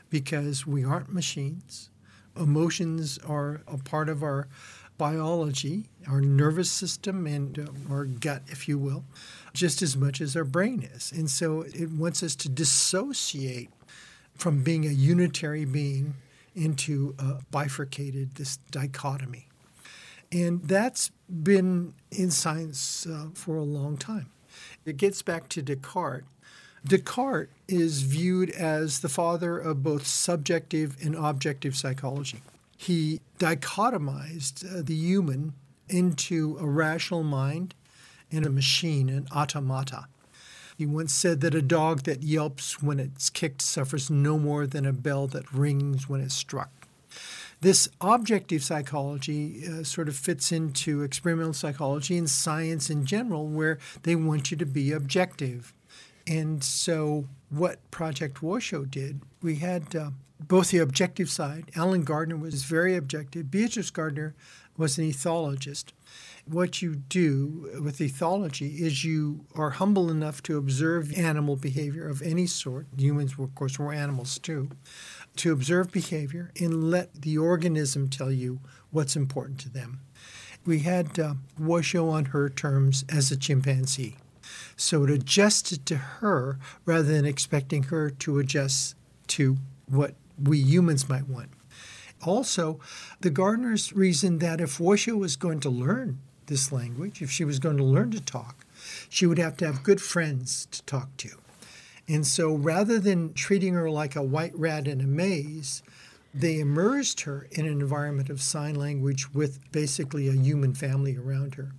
because 0.10 0.68
we 0.68 0.84
aren't 0.84 1.14
machines. 1.14 1.90
Emotions 2.36 3.18
are 3.20 3.62
a 3.68 3.78
part 3.78 4.10
of 4.10 4.22
our 4.22 4.50
biology, 4.98 5.88
our 6.08 6.20
nervous 6.20 6.70
system, 6.70 7.26
and 7.26 7.58
uh, 7.58 7.94
our 7.94 8.04
gut, 8.04 8.44
if 8.48 8.68
you 8.68 8.78
will, 8.78 9.06
just 9.54 9.82
as 9.82 9.98
much 9.98 10.22
as 10.22 10.36
our 10.36 10.44
brain 10.44 10.88
is. 10.96 11.12
And 11.12 11.30
so 11.30 11.62
it 11.62 11.92
wants 11.92 12.24
us 12.24 12.36
to 12.38 12.50
dissociate 12.50 13.70
from 14.36 14.64
being 14.64 14.86
a 14.86 14.92
unitary 14.92 15.66
being 15.66 16.16
into 16.56 17.16
a 17.20 17.38
bifurcated, 17.52 18.36
this 18.36 18.58
dichotomy. 18.72 19.48
And 20.32 20.62
that's 20.64 21.12
been 21.28 21.94
in 22.12 22.32
science 22.32 23.06
uh, 23.06 23.28
for 23.34 23.56
a 23.56 23.64
long 23.64 23.98
time. 23.98 24.30
It 24.86 24.98
gets 24.98 25.22
back 25.22 25.50
to 25.50 25.62
Descartes. 25.62 26.26
Descartes 26.86 27.52
is 27.68 28.04
viewed 28.04 28.50
as 28.52 29.00
the 29.00 29.10
father 29.10 29.58
of 29.58 29.84
both 29.84 30.08
subjective 30.08 30.96
and 31.04 31.16
objective 31.16 31.76
psychology. 31.76 32.42
He 32.78 33.20
dichotomized 33.40 34.66
uh, 34.66 34.82
the 34.84 34.96
human 34.96 35.54
into 35.90 36.58
a 36.60 36.66
rational 36.66 37.24
mind 37.24 37.76
and 38.32 38.46
a 38.46 38.50
machine, 38.50 39.10
an 39.10 39.28
automata. 39.36 40.08
He 40.78 40.86
once 40.86 41.14
said 41.14 41.42
that 41.42 41.56
a 41.56 41.62
dog 41.62 42.04
that 42.04 42.24
yelps 42.24 42.82
when 42.82 43.00
it's 43.00 43.30
kicked 43.30 43.62
suffers 43.62 44.10
no 44.10 44.40
more 44.40 44.66
than 44.66 44.86
a 44.86 44.94
bell 44.94 45.28
that 45.28 45.52
rings 45.52 46.08
when 46.08 46.22
it's 46.22 46.36
struck. 46.36 46.88
This 47.62 47.90
objective 48.00 48.64
psychology 48.64 49.68
uh, 49.68 49.84
sort 49.84 50.08
of 50.08 50.16
fits 50.16 50.52
into 50.54 51.02
experimental 51.02 51.54
psychology 51.54 52.18
and 52.18 52.30
science 52.30 52.90
in 52.90 53.06
general, 53.06 53.48
where 53.48 53.78
they 54.04 54.16
want 54.16 54.52
you 54.52 54.58
to 54.58 54.66
be 54.66 54.94
objective. 54.94 55.74
And 56.26 56.64
so, 56.64 57.26
what 57.50 57.80
Project 57.92 58.42
Washoe 58.42 58.86
did, 58.86 59.22
we 59.42 59.56
had 59.56 59.94
uh, 59.94 60.12
both 60.40 60.72
the 60.72 60.78
objective 60.78 61.30
side. 61.30 61.72
Allen 61.76 62.04
Gardner 62.04 62.38
was 62.38 62.64
very 62.64 62.96
objective. 62.96 63.52
Beatrice 63.52 63.90
Gardner 63.90 64.36
was 64.78 64.98
an 64.98 65.04
ethologist. 65.04 65.92
What 66.52 66.82
you 66.82 66.96
do 66.96 67.80
with 67.84 68.00
ethology 68.00 68.80
is 68.80 69.06
you 69.06 69.46
are 69.54 69.70
humble 69.70 70.10
enough 70.10 70.42
to 70.44 70.58
observe 70.58 71.16
animal 71.16 71.56
behavior 71.56 72.08
of 72.08 72.24
any 72.24 72.48
sort. 72.48 72.88
Humans, 72.98 73.36
of 73.38 73.54
course, 73.54 73.78
were 73.78 73.94
animals 73.94 74.40
too 74.40 74.72
to 75.36 75.52
observe 75.52 75.92
behavior 75.92 76.52
and 76.60 76.90
let 76.90 77.22
the 77.22 77.38
organism 77.38 78.10
tell 78.10 78.32
you 78.32 78.62
what's 78.90 79.16
important 79.16 79.60
to 79.60 79.70
them. 79.70 80.00
We 80.66 80.80
had 80.80 81.20
uh, 81.20 81.36
Washoe 81.60 82.10
on 82.10 82.26
her 82.26 82.50
terms 82.50 83.06
as 83.08 83.32
a 83.32 83.38
chimpanzee. 83.38 84.16
So 84.76 85.04
it 85.04 85.12
adjusted 85.12 85.86
to 85.86 85.98
her 85.98 86.58
rather 86.84 87.04
than 87.04 87.26
expecting 87.26 87.84
her 87.84 88.10
to 88.10 88.40
adjust 88.40 88.96
to 89.28 89.58
what 89.86 90.16
we 90.42 90.58
humans 90.58 91.08
might 91.08 91.28
want. 91.28 91.50
Also, 92.24 92.80
the 93.22 93.30
Gardners 93.30 93.96
reasoned 93.96 94.40
that 94.40 94.60
if 94.60 94.80
Washoe 94.80 95.16
was 95.16 95.36
going 95.36 95.60
to 95.60 95.70
learn 95.70 96.20
this 96.50 96.72
language, 96.72 97.22
if 97.22 97.32
she 97.32 97.46
was 97.46 97.60
going 97.60 97.78
to 97.78 97.84
learn 97.84 98.12
to 98.12 98.20
talk, 98.20 98.66
she 99.08 99.26
would 99.26 99.38
have 99.38 99.56
to 99.58 99.66
have 99.66 99.84
good 99.84 100.02
friends 100.02 100.68
to 100.72 100.84
talk 100.84 101.16
to. 101.18 101.30
And 102.08 102.28
so 102.28 102.54
rather 102.54 103.00
than 103.00 103.34
treating 103.34 103.76
her 103.76 103.90
like 103.90 104.16
a 104.16 104.24
white 104.24 104.56
rat 104.56 104.88
in 104.88 105.00
a 105.00 105.08
maze, 105.08 105.84
they 106.34 106.60
immersed 106.60 107.22
her 107.22 107.48
in 107.52 107.66
an 107.66 107.82
environment 107.82 108.30
of 108.30 108.42
sign 108.42 108.76
language 108.76 109.34
with 109.34 109.60
basically 109.72 110.28
a 110.28 110.34
human 110.34 110.74
family 110.74 111.18
around 111.18 111.56
her. 111.56 111.72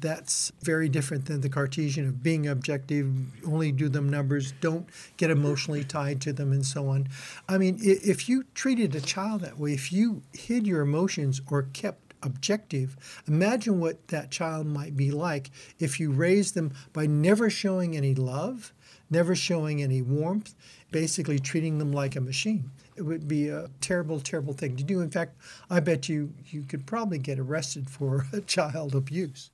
That's 0.00 0.52
very 0.60 0.88
different 0.88 1.26
than 1.26 1.40
the 1.40 1.48
Cartesian 1.48 2.06
of 2.08 2.22
being 2.22 2.46
objective, 2.46 3.14
only 3.46 3.72
do 3.72 3.88
them 3.88 4.08
numbers, 4.08 4.52
don't 4.60 4.88
get 5.16 5.30
emotionally 5.30 5.84
tied 5.84 6.20
to 6.22 6.32
them, 6.32 6.52
and 6.52 6.66
so 6.66 6.88
on. 6.88 7.08
I 7.48 7.58
mean, 7.58 7.78
if 7.80 8.28
you 8.28 8.44
treated 8.54 8.94
a 8.94 9.00
child 9.00 9.42
that 9.42 9.58
way, 9.58 9.72
if 9.72 9.92
you 9.92 10.22
hid 10.32 10.66
your 10.66 10.80
emotions 10.80 11.40
or 11.50 11.62
kept 11.62 12.03
objective, 12.24 12.96
imagine 13.26 13.80
what 13.80 14.08
that 14.08 14.30
child 14.30 14.66
might 14.66 14.96
be 14.96 15.10
like 15.10 15.50
if 15.78 16.00
you 16.00 16.10
raised 16.10 16.54
them 16.54 16.72
by 16.92 17.06
never 17.06 17.50
showing 17.50 17.96
any 17.96 18.14
love 18.14 18.72
never 19.10 19.34
showing 19.34 19.82
any 19.82 20.02
warmth, 20.02 20.54
basically 20.90 21.38
treating 21.38 21.78
them 21.78 21.92
like 21.92 22.16
a 22.16 22.20
machine. 22.20 22.70
It 22.96 23.02
would 23.02 23.26
be 23.26 23.48
a 23.48 23.70
terrible, 23.80 24.20
terrible 24.20 24.52
thing 24.52 24.76
to 24.76 24.84
do. 24.84 25.00
In 25.00 25.10
fact, 25.10 25.36
I 25.70 25.80
bet 25.80 26.08
you 26.08 26.32
you 26.46 26.62
could 26.62 26.86
probably 26.86 27.18
get 27.18 27.38
arrested 27.38 27.90
for 27.90 28.26
child 28.46 28.94
abuse. 28.94 29.50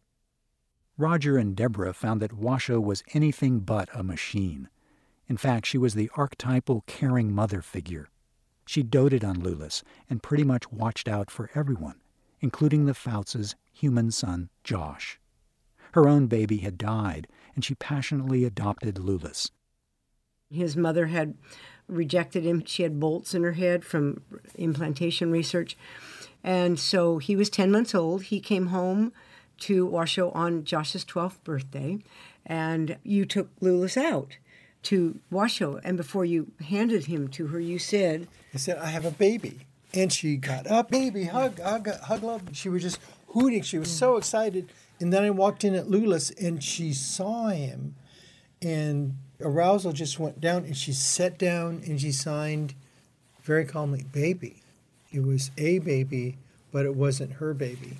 Roger 0.98 1.38
and 1.38 1.56
Deborah 1.56 1.94
found 1.94 2.20
that 2.20 2.32
Washoe 2.32 2.80
was 2.80 3.02
anything 3.14 3.60
but 3.60 3.88
a 3.94 4.02
machine. 4.02 4.68
In 5.28 5.36
fact, 5.36 5.66
she 5.66 5.78
was 5.78 5.94
the 5.94 6.10
archetypal 6.14 6.84
caring 6.86 7.32
mother 7.32 7.62
figure. 7.62 8.08
She 8.66 8.82
doted 8.82 9.24
on 9.24 9.36
Loulis 9.36 9.82
and 10.08 10.22
pretty 10.22 10.44
much 10.44 10.70
watched 10.70 11.08
out 11.08 11.30
for 11.30 11.50
everyone, 11.54 11.99
including 12.40 12.86
the 12.86 12.94
Fouts' 12.94 13.54
human 13.72 14.10
son, 14.10 14.50
Josh. 14.64 15.18
Her 15.92 16.08
own 16.08 16.26
baby 16.26 16.58
had 16.58 16.78
died, 16.78 17.26
and 17.54 17.64
she 17.64 17.74
passionately 17.74 18.44
adopted 18.44 18.96
Loulis. 18.96 19.50
His 20.50 20.76
mother 20.76 21.06
had 21.06 21.34
rejected 21.86 22.44
him. 22.44 22.64
She 22.64 22.82
had 22.82 23.00
bolts 23.00 23.34
in 23.34 23.42
her 23.42 23.52
head 23.52 23.84
from 23.84 24.22
implantation 24.54 25.30
research. 25.30 25.76
And 26.42 26.78
so 26.78 27.18
he 27.18 27.36
was 27.36 27.50
10 27.50 27.70
months 27.70 27.94
old. 27.94 28.24
He 28.24 28.40
came 28.40 28.68
home 28.68 29.12
to 29.60 29.84
Washoe 29.84 30.30
on 30.30 30.64
Josh's 30.64 31.04
12th 31.04 31.42
birthday, 31.44 31.98
and 32.46 32.96
you 33.02 33.26
took 33.26 33.48
Loulis 33.60 33.96
out 33.96 34.38
to 34.84 35.20
Washoe. 35.30 35.80
And 35.84 35.96
before 35.96 36.24
you 36.24 36.52
handed 36.60 37.06
him 37.06 37.28
to 37.28 37.48
her, 37.48 37.60
you 37.60 37.78
said, 37.78 38.26
I 38.54 38.56
said, 38.56 38.78
I 38.78 38.86
have 38.86 39.04
a 39.04 39.10
baby. 39.10 39.66
And 39.92 40.12
she 40.12 40.36
got 40.36 40.66
up, 40.66 40.90
baby, 40.90 41.24
hug, 41.24 41.60
hug, 41.60 41.88
hug, 42.02 42.22
love. 42.22 42.42
She 42.52 42.68
was 42.68 42.82
just 42.82 42.98
hooting. 43.28 43.62
She 43.62 43.78
was 43.78 43.90
so 43.90 44.14
mm. 44.14 44.18
excited. 44.18 44.72
And 45.00 45.12
then 45.12 45.24
I 45.24 45.30
walked 45.30 45.64
in 45.64 45.74
at 45.74 45.86
Loulis 45.86 46.30
and 46.38 46.62
she 46.62 46.92
saw 46.92 47.48
him 47.48 47.96
and 48.62 49.16
arousal 49.40 49.92
just 49.92 50.18
went 50.18 50.40
down 50.40 50.64
and 50.64 50.76
she 50.76 50.92
sat 50.92 51.38
down 51.38 51.82
and 51.86 52.00
she 52.00 52.12
signed 52.12 52.74
very 53.42 53.64
calmly, 53.64 54.04
baby. 54.12 54.62
It 55.10 55.24
was 55.24 55.50
a 55.56 55.78
baby, 55.78 56.38
but 56.70 56.86
it 56.86 56.94
wasn't 56.94 57.34
her 57.34 57.54
baby. 57.54 57.96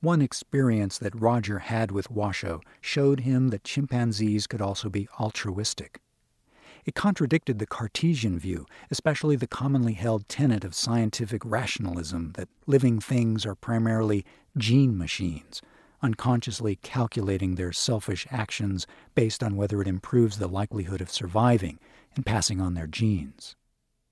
One 0.00 0.22
experience 0.22 0.96
that 0.98 1.20
Roger 1.20 1.58
had 1.58 1.90
with 1.90 2.10
Washoe 2.10 2.62
showed 2.80 3.20
him 3.20 3.48
that 3.48 3.64
chimpanzees 3.64 4.46
could 4.46 4.62
also 4.62 4.88
be 4.88 5.08
altruistic. 5.18 6.00
It 6.84 6.94
contradicted 6.94 7.58
the 7.58 7.66
Cartesian 7.66 8.38
view, 8.38 8.66
especially 8.90 9.36
the 9.36 9.46
commonly 9.46 9.92
held 9.92 10.28
tenet 10.28 10.64
of 10.64 10.74
scientific 10.74 11.42
rationalism 11.44 12.32
that 12.36 12.48
living 12.66 13.00
things 13.00 13.44
are 13.44 13.54
primarily 13.54 14.24
gene 14.56 14.96
machines, 14.96 15.62
unconsciously 16.02 16.76
calculating 16.76 17.54
their 17.54 17.72
selfish 17.72 18.26
actions 18.30 18.86
based 19.14 19.42
on 19.42 19.56
whether 19.56 19.80
it 19.82 19.88
improves 19.88 20.38
the 20.38 20.48
likelihood 20.48 21.00
of 21.00 21.10
surviving 21.10 21.78
and 22.16 22.26
passing 22.26 22.60
on 22.60 22.74
their 22.74 22.86
genes. 22.86 23.56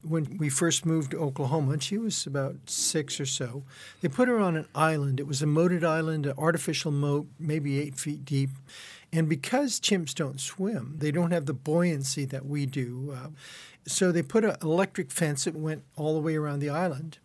When 0.02 0.36
we 0.38 0.48
first 0.48 0.86
moved 0.86 1.10
to 1.10 1.18
Oklahoma, 1.18 1.80
she 1.80 1.98
was 1.98 2.24
about 2.24 2.54
six 2.66 3.18
or 3.18 3.26
so, 3.26 3.64
they 4.00 4.06
put 4.06 4.28
her 4.28 4.38
on 4.38 4.56
an 4.56 4.68
island. 4.72 5.18
It 5.18 5.26
was 5.26 5.42
a 5.42 5.46
moated 5.46 5.82
island, 5.82 6.24
an 6.24 6.34
artificial 6.38 6.92
moat, 6.92 7.26
maybe 7.36 7.80
eight 7.80 7.98
feet 7.98 8.24
deep. 8.24 8.50
And 9.12 9.28
because 9.28 9.80
chimps 9.80 10.14
don't 10.14 10.40
swim, 10.40 10.96
they 10.98 11.10
don't 11.10 11.30
have 11.30 11.46
the 11.46 11.54
buoyancy 11.54 12.24
that 12.26 12.44
we 12.44 12.66
do. 12.66 13.16
Uh, 13.16 13.28
so 13.86 14.12
they 14.12 14.22
put 14.22 14.44
an 14.44 14.56
electric 14.62 15.10
fence 15.10 15.44
that 15.44 15.54
went 15.54 15.82
all 15.96 16.14
the 16.14 16.20
way 16.20 16.36
around 16.36 16.58
the 16.58 16.70
island. 16.70 17.18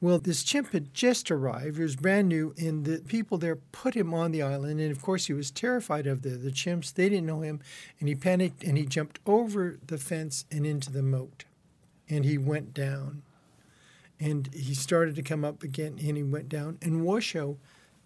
Well, 0.00 0.18
this 0.18 0.42
chimp 0.42 0.72
had 0.72 0.92
just 0.92 1.30
arrived. 1.30 1.78
It 1.78 1.82
was 1.82 1.96
brand 1.96 2.28
new, 2.28 2.54
and 2.58 2.84
the 2.84 2.98
people 2.98 3.38
there 3.38 3.56
put 3.56 3.94
him 3.94 4.12
on 4.12 4.30
the 4.30 4.42
island. 4.42 4.78
And 4.78 4.90
of 4.90 5.00
course, 5.00 5.26
he 5.26 5.32
was 5.32 5.50
terrified 5.50 6.06
of 6.06 6.22
the, 6.22 6.30
the 6.30 6.50
chimps. 6.50 6.92
They 6.92 7.08
didn't 7.08 7.26
know 7.26 7.40
him, 7.40 7.60
and 7.98 8.08
he 8.08 8.14
panicked 8.14 8.62
and 8.62 8.76
he 8.76 8.84
jumped 8.84 9.20
over 9.26 9.78
the 9.86 9.96
fence 9.96 10.44
and 10.50 10.66
into 10.66 10.92
the 10.92 11.02
moat. 11.02 11.44
And 12.08 12.24
he 12.24 12.36
went 12.36 12.74
down. 12.74 13.22
And 14.20 14.48
he 14.54 14.74
started 14.74 15.16
to 15.16 15.22
come 15.22 15.44
up 15.44 15.62
again, 15.62 15.98
and 16.02 16.16
he 16.16 16.22
went 16.22 16.48
down. 16.48 16.78
And 16.82 17.04
Washoe 17.04 17.56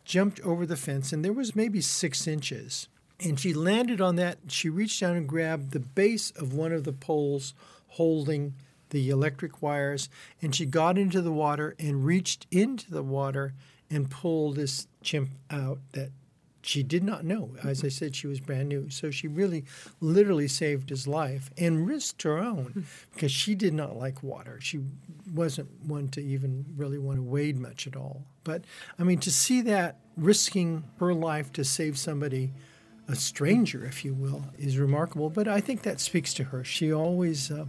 jumped 0.04 0.40
over 0.40 0.66
the 0.66 0.76
fence, 0.76 1.12
and 1.12 1.24
there 1.24 1.32
was 1.32 1.56
maybe 1.56 1.80
six 1.80 2.26
inches. 2.26 2.88
And 3.22 3.38
she 3.38 3.52
landed 3.52 4.00
on 4.00 4.16
that. 4.16 4.38
She 4.48 4.68
reached 4.68 5.00
down 5.00 5.16
and 5.16 5.28
grabbed 5.28 5.72
the 5.72 5.80
base 5.80 6.30
of 6.32 6.54
one 6.54 6.72
of 6.72 6.84
the 6.84 6.92
poles 6.92 7.54
holding 7.88 8.54
the 8.90 9.10
electric 9.10 9.62
wires, 9.62 10.08
and 10.42 10.54
she 10.54 10.66
got 10.66 10.98
into 10.98 11.22
the 11.22 11.32
water 11.32 11.76
and 11.78 12.04
reached 12.04 12.46
into 12.50 12.90
the 12.90 13.02
water 13.02 13.54
and 13.88 14.10
pulled 14.10 14.56
this 14.56 14.86
chimp 15.02 15.30
out 15.50 15.78
that 15.92 16.10
she 16.62 16.82
did 16.82 17.02
not 17.02 17.24
know. 17.24 17.56
As 17.64 17.82
I 17.84 17.88
said, 17.88 18.14
she 18.14 18.26
was 18.26 18.38
brand 18.38 18.68
new. 18.68 18.90
So 18.90 19.10
she 19.10 19.28
really 19.28 19.64
literally 20.00 20.48
saved 20.48 20.90
his 20.90 21.06
life 21.06 21.50
and 21.56 21.86
risked 21.86 22.22
her 22.22 22.38
own 22.38 22.70
hmm. 22.72 22.80
because 23.14 23.32
she 23.32 23.54
did 23.54 23.72
not 23.72 23.96
like 23.96 24.22
water. 24.22 24.58
She 24.60 24.80
wasn't 25.32 25.68
one 25.84 26.08
to 26.08 26.20
even 26.22 26.66
really 26.76 26.98
want 26.98 27.18
to 27.18 27.22
wade 27.22 27.58
much 27.58 27.86
at 27.86 27.96
all. 27.96 28.24
But 28.44 28.64
I 28.98 29.04
mean, 29.04 29.20
to 29.20 29.30
see 29.30 29.62
that 29.62 30.00
risking 30.16 30.84
her 30.98 31.14
life 31.14 31.52
to 31.54 31.64
save 31.64 31.98
somebody, 31.98 32.52
a 33.10 33.16
stranger, 33.16 33.84
if 33.84 34.04
you 34.04 34.14
will, 34.14 34.44
is 34.58 34.78
remarkable. 34.78 35.30
But 35.30 35.48
I 35.48 35.60
think 35.60 35.82
that 35.82 36.00
speaks 36.00 36.32
to 36.34 36.44
her. 36.44 36.62
She 36.62 36.92
always 36.92 37.50
uh, 37.50 37.66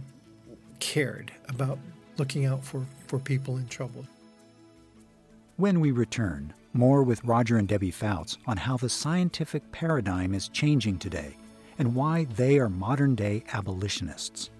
cared 0.78 1.32
about 1.48 1.78
looking 2.16 2.46
out 2.46 2.64
for, 2.64 2.86
for 3.08 3.18
people 3.18 3.56
in 3.56 3.66
trouble. 3.66 4.06
When 5.56 5.80
we 5.80 5.90
return, 5.90 6.54
more 6.72 7.02
with 7.02 7.24
Roger 7.24 7.58
and 7.58 7.66
Debbie 7.66 7.90
Fouts 7.90 8.38
on 8.46 8.56
how 8.56 8.76
the 8.76 8.88
scientific 8.88 9.70
paradigm 9.72 10.32
is 10.32 10.48
changing 10.48 10.98
today 10.98 11.36
and 11.78 11.94
why 11.94 12.24
they 12.36 12.58
are 12.58 12.68
modern 12.68 13.14
day 13.14 13.44
abolitionists. 13.52 14.50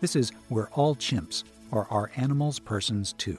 This 0.00 0.16
is 0.16 0.32
We're 0.50 0.68
All 0.70 0.96
Chimps, 0.96 1.44
or 1.70 1.86
Are 1.90 2.10
Animals 2.16 2.58
Persons 2.58 3.12
Too? 3.14 3.38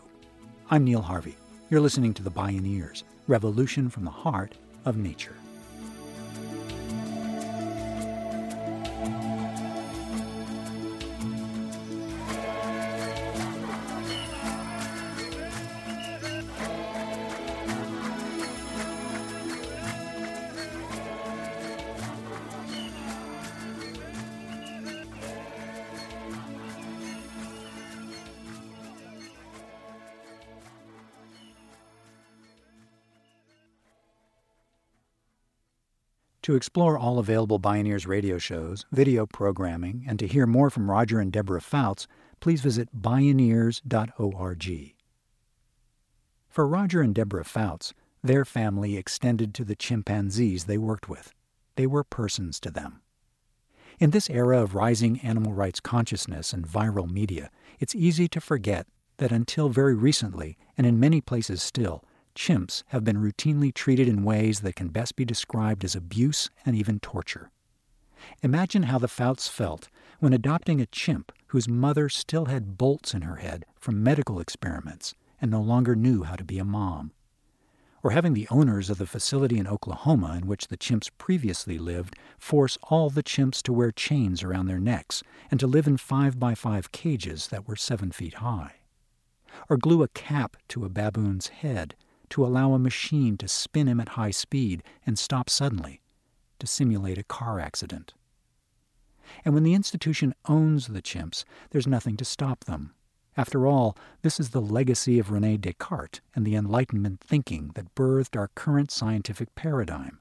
I'm 0.72 0.84
Neil 0.84 1.02
Harvey. 1.02 1.36
You're 1.70 1.82
listening 1.82 2.14
to 2.16 2.24
The 2.24 2.32
Bioneers, 2.32 3.04
Revolution 3.28 3.90
from 3.90 4.06
the 4.06 4.12
Heart 4.12 4.56
of 4.86 4.98
Nature. 4.98 5.36
To 36.48 36.56
explore 36.56 36.98
all 36.98 37.20
available 37.20 37.60
Bioneers 37.60 38.08
radio 38.08 38.38
shows, 38.38 38.86
video 38.90 39.26
programming, 39.26 40.06
and 40.08 40.18
to 40.18 40.26
hear 40.26 40.46
more 40.46 40.70
from 40.70 40.90
Roger 40.90 41.20
and 41.20 41.30
Deborah 41.30 41.60
Fouts, 41.60 42.08
please 42.40 42.62
visit 42.62 42.88
bioneers.org. 42.98 44.94
For 46.48 46.66
Roger 46.66 47.02
and 47.02 47.14
Deborah 47.14 47.44
Fouts, 47.44 47.94
their 48.24 48.46
family 48.46 48.96
extended 48.96 49.54
to 49.56 49.66
the 49.66 49.76
chimpanzees 49.76 50.64
they 50.64 50.78
worked 50.78 51.10
with. 51.10 51.34
They 51.76 51.86
were 51.86 52.06
persons 52.06 52.62
to 52.62 52.72
them. 52.72 53.02
In 54.00 54.12
this 54.12 54.30
era 54.30 54.64
of 54.64 54.74
rising 54.74 55.20
animal 55.20 55.52
rights 55.52 55.82
consciousness 55.82 56.54
and 56.54 56.66
viral 56.66 57.12
media, 57.12 57.52
it's 57.78 57.94
easy 57.94 58.30
to 58.30 58.40
forget 58.40 58.88
that 59.18 59.34
until 59.34 59.68
very 59.68 59.96
recently, 59.96 60.58
and 60.78 60.88
in 60.88 60.98
many 60.98 61.20
places 61.20 61.62
still, 61.62 62.06
chimps 62.38 62.84
have 62.88 63.04
been 63.04 63.18
routinely 63.18 63.74
treated 63.74 64.08
in 64.08 64.24
ways 64.24 64.60
that 64.62 64.76
can 64.76 64.90
best 64.90 65.16
be 65.16 65.26
described 65.26 65.84
as 65.84 65.96
abuse 65.96 66.50
and 66.66 66.76
even 66.76 67.00
torture. 67.00 67.50
Imagine 68.44 68.84
how 68.84 69.00
the 69.00 69.08
Fouts 69.08 69.48
felt 69.48 69.90
when 70.20 70.34
adopting 70.34 70.80
a 70.80 70.86
chimp 70.86 71.32
whose 71.48 71.68
mother 71.68 72.10
still 72.10 72.46
had 72.46 72.78
bolts 72.78 73.14
in 73.14 73.24
her 73.24 73.38
head 73.38 73.66
from 73.80 74.04
medical 74.04 74.40
experiments 74.40 75.14
and 75.42 75.50
no 75.50 75.62
longer 75.62 75.96
knew 75.96 76.24
how 76.24 76.36
to 76.36 76.44
be 76.44 76.60
a 76.60 76.66
mom. 76.66 77.12
Or 78.04 78.12
having 78.12 78.34
the 78.34 78.48
owners 78.50 78.90
of 78.90 79.00
the 79.00 79.08
facility 79.08 79.58
in 79.58 79.68
Oklahoma 79.68 80.38
in 80.38 80.48
which 80.48 80.68
the 80.68 80.78
chimps 80.78 81.10
previously 81.18 81.78
lived 81.78 82.16
force 82.38 82.78
all 82.84 83.10
the 83.10 83.24
chimps 83.24 83.62
to 83.64 83.74
wear 83.74 83.92
chains 83.92 84.44
around 84.44 84.68
their 84.68 84.80
necks 84.80 85.24
and 85.50 85.60
to 85.60 85.68
live 85.68 85.88
in 85.88 85.98
five 85.98 86.40
by 86.40 86.54
five 86.54 86.92
cages 86.92 87.48
that 87.48 87.68
were 87.68 87.76
seven 87.76 88.12
feet 88.12 88.36
high. 88.36 88.76
Or 89.70 89.78
glue 89.78 90.04
a 90.04 90.08
cap 90.10 90.58
to 90.70 90.86
a 90.86 90.90
baboon's 90.90 91.48
head 91.48 91.96
to 92.30 92.46
allow 92.46 92.74
a 92.74 92.80
machine 92.80 93.38
to 93.38 93.48
spin 93.48 93.88
him 93.88 94.00
at 94.00 94.10
high 94.10 94.32
speed 94.32 94.84
and 95.06 95.18
stop 95.18 95.50
suddenly 95.50 96.02
to 96.60 96.68
simulate 96.68 97.18
a 97.18 97.24
car 97.24 97.60
accident. 97.60 98.14
And 99.44 99.54
when 99.54 99.64
the 99.64 99.74
institution 99.74 100.34
owns 100.46 100.88
the 100.88 101.02
chimps, 101.02 101.44
there's 101.72 101.88
nothing 101.88 102.18
to 102.18 102.26
stop 102.26 102.66
them. 102.66 102.94
After 103.36 103.68
all, 103.68 103.96
this 104.24 104.40
is 104.40 104.50
the 104.50 104.62
legacy 104.62 105.20
of 105.20 105.32
Rene 105.32 105.58
Descartes 105.58 106.22
and 106.34 106.46
the 106.46 106.56
Enlightenment 106.56 107.22
thinking 107.22 107.72
that 107.76 107.94
birthed 107.94 108.36
our 108.36 108.50
current 108.56 108.90
scientific 108.90 109.54
paradigm. 109.54 110.20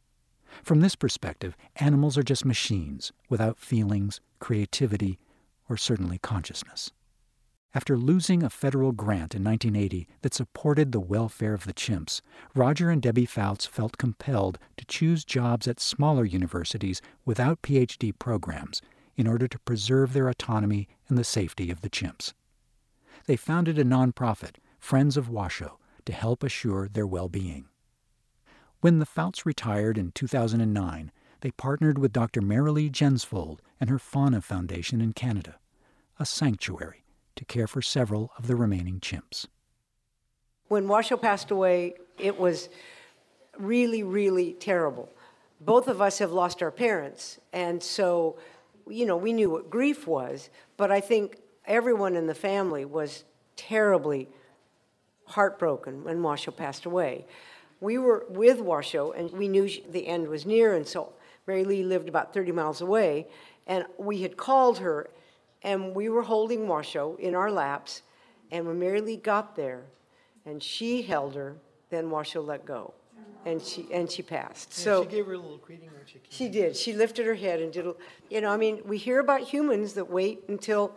From 0.63 0.81
this 0.81 0.97
perspective, 0.97 1.57
animals 1.77 2.19
are 2.19 2.23
just 2.23 2.45
machines 2.45 3.13
without 3.29 3.59
feelings, 3.59 4.21
creativity, 4.39 5.19
or 5.69 5.77
certainly 5.77 6.19
consciousness. 6.19 6.91
After 7.77 7.99
losing 7.99 8.43
a 8.43 8.49
federal 8.49 8.93
grant 8.93 9.35
in 9.35 9.45
1980 9.45 10.09
that 10.23 10.33
supported 10.33 10.93
the 10.93 10.99
welfare 10.99 11.53
of 11.53 11.67
the 11.67 11.75
chimps, 11.75 12.23
Roger 12.55 12.89
and 12.89 13.03
Debbie 13.03 13.27
Fouts 13.27 13.67
felt 13.67 13.99
compelled 13.99 14.59
to 14.79 14.87
choose 14.87 15.27
jobs 15.27 15.69
at 15.69 15.79
smaller 15.79 16.25
universities 16.25 17.03
without 17.27 17.61
PhD 17.61 18.19
programs 18.19 18.81
in 19.15 19.27
order 19.27 19.47
to 19.47 19.59
preserve 19.59 20.15
their 20.15 20.27
autonomy 20.27 20.89
and 21.11 21.19
the 21.19 21.23
safety 21.23 21.71
of 21.71 21.83
the 21.83 21.91
chimps. 21.91 22.33
They 23.27 23.37
founded 23.37 23.79
a 23.79 23.85
nonprofit, 23.85 24.55
Friends 24.79 25.19
of 25.19 25.29
Washoe, 25.29 25.79
to 26.07 26.15
help 26.15 26.43
assure 26.43 26.89
their 26.89 27.07
well 27.07 27.29
being. 27.29 27.67
When 28.81 29.01
the 29.01 29.05
Fouts 29.05 29.45
retired 29.45 29.99
in 29.99 30.13
2009, 30.13 31.13
they 31.43 31.51
partnered 31.51 31.99
with 31.99 32.15
Dr. 32.15 32.41
Marilee 32.41 32.91
Jensvold 32.91 33.59
and 33.79 33.91
her 33.91 33.99
Fauna 33.99 34.41
Foundation 34.41 35.03
in 35.03 35.13
Canada, 35.13 35.57
a 36.19 36.25
sanctuary 36.25 37.03
to 37.37 37.45
care 37.45 37.67
for 37.67 37.81
several 37.81 38.33
of 38.37 38.47
the 38.47 38.57
remaining 38.57 39.01
chimps. 39.01 39.47
When 40.69 40.89
Washoe 40.89 41.17
passed 41.17 41.51
away, 41.51 41.95
it 42.19 42.39
was 42.39 42.69
really, 43.59 44.03
really 44.03 44.55
terrible. 44.55 45.09
Both 45.61 45.89
of 45.89 46.01
us 46.01 46.19
have 46.19 46.33
lost 46.33 46.63
our 46.63 46.71
parents, 46.71 47.39
and 47.53 47.83
so, 47.83 48.37
you 48.89 49.07
know, 49.07 49.17
we 49.17 49.33
knew 49.33 49.49
what 49.49 49.71
grief 49.71 50.07
was, 50.07 50.51
but 50.77 50.91
I 50.91 51.01
think 51.01 51.39
everyone 51.65 52.17
in 52.17 52.27
the 52.27 52.35
family 52.35 52.85
was 52.85 53.25
terribly 53.57 54.29
heartbroken 55.27 56.05
when 56.05 56.23
Washoe 56.23 56.51
passed 56.51 56.85
away. 56.85 57.27
We 57.81 57.99
were 57.99 58.27
with 58.29 58.61
Washoe, 58.61 59.13
and 59.13 59.31
we 59.31 59.49
knew 59.49 59.69
the 59.91 60.07
end 60.07 60.29
was 60.29 60.47
near, 60.47 60.75
and 60.75 60.87
so 60.87 61.13
Marilee 61.47 61.87
lived 61.87 62.09
about 62.09 62.35
30 62.35 62.53
miles 62.53 62.81
away, 62.81 63.27
and 63.67 63.85
we 63.99 64.23
had 64.23 64.37
called 64.37 64.79
her 64.79 65.09
and 65.67 65.95
we 65.95 66.09
were 66.09 66.23
holding 66.23 66.69
Washoe 66.69 67.17
in 67.17 67.35
our 67.35 67.51
laps. 67.51 68.03
And 68.51 68.67
when 68.67 68.81
Marilee 68.81 69.23
got 69.23 69.57
there 69.57 69.83
and 70.47 70.63
she 70.63 71.03
held 71.03 71.35
her, 71.35 71.57
then 71.91 72.09
Washoe 72.09 72.41
let 72.41 72.65
go. 72.65 72.95
And 73.45 73.61
she 73.61 73.87
and 73.93 74.11
she 74.11 74.23
passed. 74.23 74.71
Yeah, 74.77 74.85
so 74.85 75.03
she 75.05 75.11
gave 75.11 75.27
her 75.27 75.35
a 75.35 75.39
little 75.39 75.59
greeting 75.59 75.89
when 75.91 76.07
she 76.07 76.15
came. 76.15 76.31
She 76.31 76.49
did. 76.49 76.77
She 76.77 76.93
lifted 76.95 77.27
her 77.27 77.35
head 77.35 77.61
and 77.61 77.73
did. 77.73 77.87
A, 77.87 77.95
you 78.29 78.41
know, 78.41 78.51
I 78.51 78.57
mean, 78.57 78.81
we 78.85 78.99
hear 78.99 79.21
about 79.21 79.41
humans 79.43 79.95
that 79.95 80.11
wait 80.11 80.43
until 80.49 80.93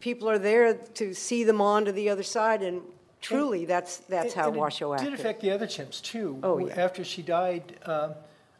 people 0.00 0.28
are 0.28 0.38
there 0.38 0.74
to 0.74 1.14
see 1.14 1.44
them 1.44 1.62
on 1.62 1.86
to 1.86 1.92
the 1.92 2.10
other 2.10 2.22
side, 2.22 2.62
and 2.62 2.82
truly, 3.22 3.60
and, 3.60 3.68
that's 3.68 3.98
that's 3.98 4.34
and, 4.34 4.42
how 4.42 4.48
and 4.48 4.56
Washoe 4.58 4.92
it 4.92 4.96
acted. 4.96 5.10
did 5.10 5.20
affect 5.20 5.40
the 5.40 5.50
other 5.50 5.66
chimps 5.66 6.02
too. 6.02 6.38
Oh 6.42 6.58
yeah. 6.58 6.74
After 6.76 7.04
she 7.04 7.22
died, 7.22 7.78
uh, 7.86 8.10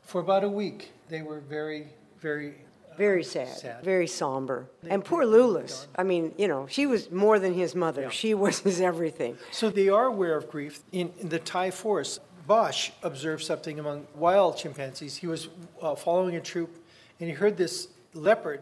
for 0.00 0.22
about 0.22 0.42
a 0.42 0.48
week, 0.48 0.92
they 1.10 1.20
were 1.20 1.40
very, 1.40 1.88
very 2.20 2.54
very 2.96 3.24
sad, 3.24 3.56
sad, 3.56 3.84
very 3.84 4.06
somber. 4.06 4.66
And 4.88 5.04
poor 5.04 5.24
Loulis, 5.24 5.86
I 5.96 6.02
mean, 6.02 6.34
you 6.38 6.48
know, 6.48 6.66
she 6.68 6.86
was 6.86 7.10
more 7.10 7.38
than 7.38 7.54
his 7.54 7.74
mother. 7.74 8.02
Yeah. 8.02 8.10
She 8.10 8.34
was 8.44 8.60
his 8.60 8.80
everything. 8.80 9.38
So 9.50 9.70
they 9.70 9.88
are 9.88 10.06
aware 10.06 10.36
of 10.36 10.48
grief. 10.48 10.82
In, 10.92 11.12
in, 11.18 11.28
the 11.28 11.40
Taï 11.40 11.72
forest, 11.72 12.20
Boesch 12.48 12.90
observed 13.02 13.42
something 13.42 13.78
among 13.78 14.06
wild 14.14 14.56
chimpanzees. 14.56 15.16
He 15.16 15.26
was 15.26 15.48
uh, 15.80 15.94
following 15.94 16.36
a 16.36 16.40
troop 16.40 16.78
and 17.20 17.28
he 17.28 17.34
heard 17.34 17.56
this 17.56 17.88
leopard 18.12 18.60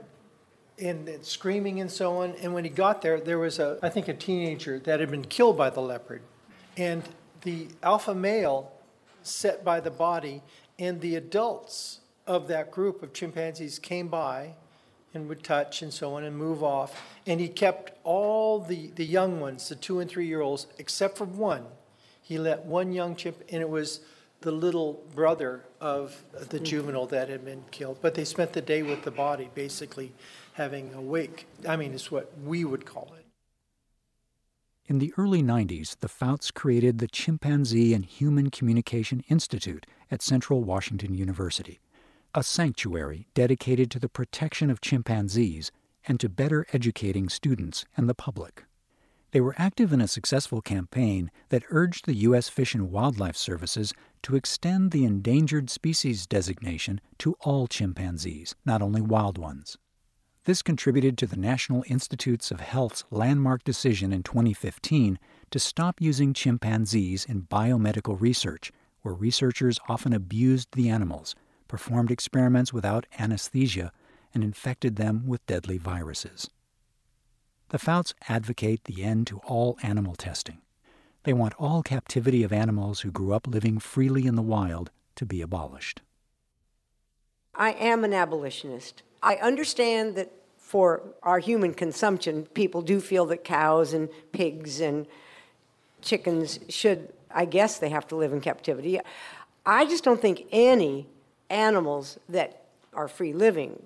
and, 0.79 1.09
and 1.09 1.25
screaming 1.25 1.81
and 1.81 1.91
so 1.91 2.19
on. 2.19 2.35
And 2.43 2.55
when 2.55 2.65
he 2.65 2.71
got 2.71 3.03
there, 3.03 3.21
there 3.21 3.39
was 3.39 3.59
a, 3.59 3.79
I 3.83 3.89
think, 3.89 4.09
a 4.09 4.15
teenager 4.15 4.79
that 4.81 5.01
had 5.01 5.11
been 5.11 5.25
killed 5.25 5.57
by 5.57 5.71
the 5.71 5.81
leopard. 5.81 6.23
And 6.77 7.03
the 7.43 7.69
alpha 7.83 8.15
male 8.15 8.73
sat 9.23 9.65
by 9.65 9.81
the 9.81 9.91
body, 9.91 10.43
and 10.79 11.01
the 11.01 11.17
adults 11.17 12.01
of 12.33 12.49
that 12.49 12.71
group 12.71 13.03
of 13.03 13.13
chimpanzees 13.13 13.79
came 13.79 14.09
by 14.09 14.55
and 15.13 15.29
would 15.29 15.45
touch 15.45 15.83
and 15.83 15.93
so 15.93 16.15
on 16.15 16.25
and 16.25 16.35
move 16.35 16.63
off. 16.63 17.03
And 17.27 17.39
he 17.39 17.49
kept 17.49 17.93
all 18.05 18.59
the, 18.59 18.91
the 18.95 19.05
young 19.05 19.39
ones, 19.39 19.69
the 19.69 19.75
two 19.75 20.01
and 20.01 20.11
three 20.11 20.27
year 20.27 20.41
olds, 20.41 20.67
except 20.79 21.19
for 21.19 21.25
one. 21.25 21.67
He 22.23 22.39
let 22.39 22.65
one 22.65 22.93
young 22.93 23.17
chimp, 23.17 23.43
and 23.51 23.61
it 23.61 23.69
was 23.69 24.01
the 24.41 24.51
little 24.51 25.05
brother 25.15 25.65
of 25.81 26.25
the 26.33 26.57
mm-hmm. 26.57 26.65
juvenile 26.65 27.07
that 27.07 27.29
had 27.29 27.45
been 27.45 27.65
killed. 27.71 27.99
But 28.01 28.15
they 28.15 28.25
spent 28.25 28.55
the 28.55 28.63
day 28.63 28.83
with 28.83 29.03
the 29.03 29.11
body, 29.11 29.51
basically 29.55 30.13
having 30.55 30.95
a 30.95 31.03
wake. 31.03 31.47
I 31.69 31.77
mean, 31.77 31.93
it's 31.93 32.11
what 32.11 32.33
we 32.43 32.65
would 32.65 32.87
call 32.87 33.13
it. 33.19 33.27
In 34.87 34.99
the 34.99 35.13
early 35.19 35.43
90s, 35.43 35.99
the 36.01 36.09
Fouts 36.09 36.51
created 36.51 36.99
the 36.99 37.07
Chimpanzee 37.07 37.93
and 37.95 38.05
Human 38.05 38.51
Communication 38.51 39.23
Institute 39.29 39.87
at 40.11 40.23
Central 40.23 40.63
Washington 40.63 41.15
University, 41.15 41.81
a 42.35 42.43
sanctuary 42.43 43.27
dedicated 43.35 43.91
to 43.91 43.99
the 43.99 44.09
protection 44.09 44.71
of 44.71 44.81
chimpanzees 44.81 45.71
and 46.07 46.19
to 46.19 46.29
better 46.29 46.67
educating 46.73 47.29
students 47.29 47.85
and 47.97 48.09
the 48.09 48.15
public. 48.15 48.65
They 49.33 49.41
were 49.41 49.55
active 49.57 49.93
in 49.93 50.01
a 50.01 50.09
successful 50.09 50.61
campaign 50.61 51.31
that 51.49 51.65
urged 51.71 52.05
the 52.05 52.15
U.S. 52.15 52.49
Fish 52.49 52.75
and 52.75 52.91
Wildlife 52.91 53.37
Services 53.37 53.95
to 54.23 54.37
extend 54.37 54.91
the 54.91 55.05
endangered 55.05 55.71
species 55.71 56.27
designation 56.27 57.01
to 57.19 57.35
all 57.41 57.67
chimpanzees, 57.67 58.55
not 58.65 58.83
only 58.83 59.01
wild 59.01 59.39
ones. 59.39 59.79
This 60.45 60.61
contributed 60.61 61.17
to 61.19 61.27
the 61.27 61.37
National 61.37 61.85
Institutes 61.87 62.51
of 62.51 62.61
Health's 62.61 63.05
landmark 63.11 63.63
decision 63.63 64.13
in 64.13 64.23
2015 64.23 65.19
to 65.51 65.59
stop 65.59 66.01
using 66.01 66.35
chimpanzees 66.35 67.25
in 67.25 67.43
biomedical 67.43 68.21
research, 68.21 68.73
where 69.03 69.15
researchers 69.15 69.79
often 69.89 70.13
abused 70.13 70.69
the 70.73 70.89
animals, 70.89 71.35
performed 71.73 72.11
experiments 72.11 72.71
without 72.71 73.07
anesthesia, 73.19 73.91
and 74.35 74.45
infected 74.45 74.97
them 74.97 75.27
with 75.27 75.47
deadly 75.47 75.79
viruses. 75.79 76.51
The 77.71 77.79
Fouts 77.79 78.13
advocate 78.29 78.85
the 78.85 79.03
end 79.03 79.27
to 79.29 79.39
all 79.39 79.79
animal 79.83 80.15
testing. 80.15 80.59
They 81.23 81.33
want 81.33 81.55
all 81.59 81.83
captivity 81.83 82.43
of 82.43 82.53
animals 82.53 83.01
who 83.01 83.11
grew 83.11 83.33
up 83.33 83.47
living 83.47 83.79
freely 83.79 84.27
in 84.27 84.35
the 84.35 84.43
wild 84.43 84.91
to 85.17 85.25
be 85.25 85.41
abolished. 85.41 86.03
I 87.55 87.73
am 87.73 88.05
an 88.05 88.13
abolitionist. 88.13 89.03
I 89.23 89.37
understand 89.37 90.15
that 90.17 90.31
for 90.59 91.01
our 91.23 91.39
human 91.39 91.73
consumption, 91.73 92.45
people 92.53 92.83
do 92.83 93.01
feel 93.01 93.25
that 93.27 93.45
cows 93.45 93.95
and 93.95 94.11
pigs 94.33 94.79
and 94.79 95.07
chickens 96.03 96.61
should, 96.69 97.15
I 97.31 97.47
guess, 97.47 97.79
they 97.79 97.89
have 97.89 98.07
to 98.09 98.17
live 98.17 98.35
in 98.35 98.43
captivity. 98.43 99.01
I 99.65 99.87
just 99.87 100.05
don't 100.05 100.21
think 100.21 100.45
any 100.53 101.07
animals 101.53 102.19
that 102.29 102.63
are 102.95 103.09
free 103.09 103.33
living, 103.33 103.81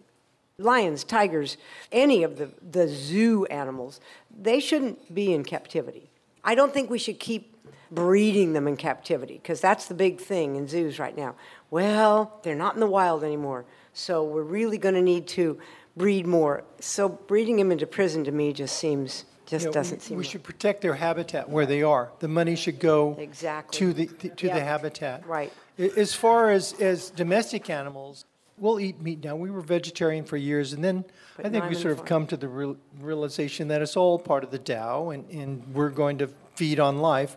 lions, 0.59 1.05
tigers, 1.05 1.57
any 1.93 2.23
of 2.23 2.39
the, 2.39 2.49
the 2.71 2.89
zoo 2.89 3.45
animals, 3.47 4.01
they 4.41 4.61
shouldn't 4.61 5.15
be 5.15 5.33
in 5.35 5.45
captivity. 5.45 6.09
I 6.45 6.55
don't 6.55 6.73
think 6.73 6.89
we 6.89 6.99
should 6.99 7.19
keep 7.21 7.55
breeding 7.91 8.53
them 8.53 8.67
in 8.67 8.77
captivity 8.77 9.35
because 9.35 9.61
that's 9.61 9.87
the 9.87 9.95
big 9.95 10.21
thing 10.21 10.57
in 10.57 10.67
zoos 10.67 10.99
right 10.99 11.17
now. 11.17 11.35
Well, 11.71 12.41
they're 12.43 12.55
not 12.55 12.75
in 12.75 12.81
the 12.81 12.87
wild 12.87 13.23
anymore. 13.23 13.65
So 13.93 14.25
we're 14.25 14.43
really 14.43 14.79
going 14.79 14.95
to 14.95 15.03
need 15.03 15.27
to 15.29 15.59
breed 15.97 16.27
more. 16.27 16.65
So 16.81 17.09
breeding 17.09 17.57
them 17.57 17.71
into 17.73 17.87
prison 17.87 18.25
to 18.25 18.33
me 18.33 18.53
just 18.53 18.77
seems 18.79 19.25
just 19.47 19.65
You 19.65 19.69
know, 19.69 19.73
doesn't 19.75 19.99
we, 19.99 20.03
seem 20.05 20.17
we 20.19 20.23
right. 20.25 20.31
should 20.31 20.43
protect 20.43 20.83
their 20.83 20.95
habitat 20.95 21.49
where 21.49 21.67
they 21.67 21.83
are. 21.83 22.11
The 22.19 22.27
money 22.29 22.57
should 22.57 22.81
go 22.81 23.15
Exactly. 23.19 23.79
to 23.79 23.93
the 23.93 24.07
to 24.31 24.47
Yeah. 24.49 24.55
the 24.55 24.65
habitat. 24.65 25.25
Right. 25.27 25.53
As 25.79 26.15
far 26.15 26.51
as 26.51 26.73
as 26.81 27.11
domestic 27.11 27.69
animals, 27.69 28.25
we'll 28.59 28.81
eat 28.81 29.01
meat 29.01 29.23
now. 29.23 29.37
We 29.37 29.51
were 29.51 29.61
vegetarian 29.61 30.25
for 30.25 30.37
years, 30.37 30.73
and 30.73 30.83
then 30.83 31.05
But 31.37 31.47
I 31.47 31.49
think 31.51 31.69
we 31.69 31.75
sort 31.75 31.93
of 31.93 32.05
come 32.05 32.27
to 32.29 32.37
the 32.37 32.49
real, 32.49 32.77
realization 33.01 33.69
that 33.69 33.83
it's 33.83 33.97
all 33.97 34.19
part 34.19 34.45
of 34.45 34.51
the 34.51 34.59
Tao, 34.59 35.11
and, 35.11 35.29
and 35.31 35.75
we're 35.75 35.91
going 35.91 36.19
to 36.19 36.29
feed 36.55 36.81
on 36.81 36.99
life. 36.99 37.37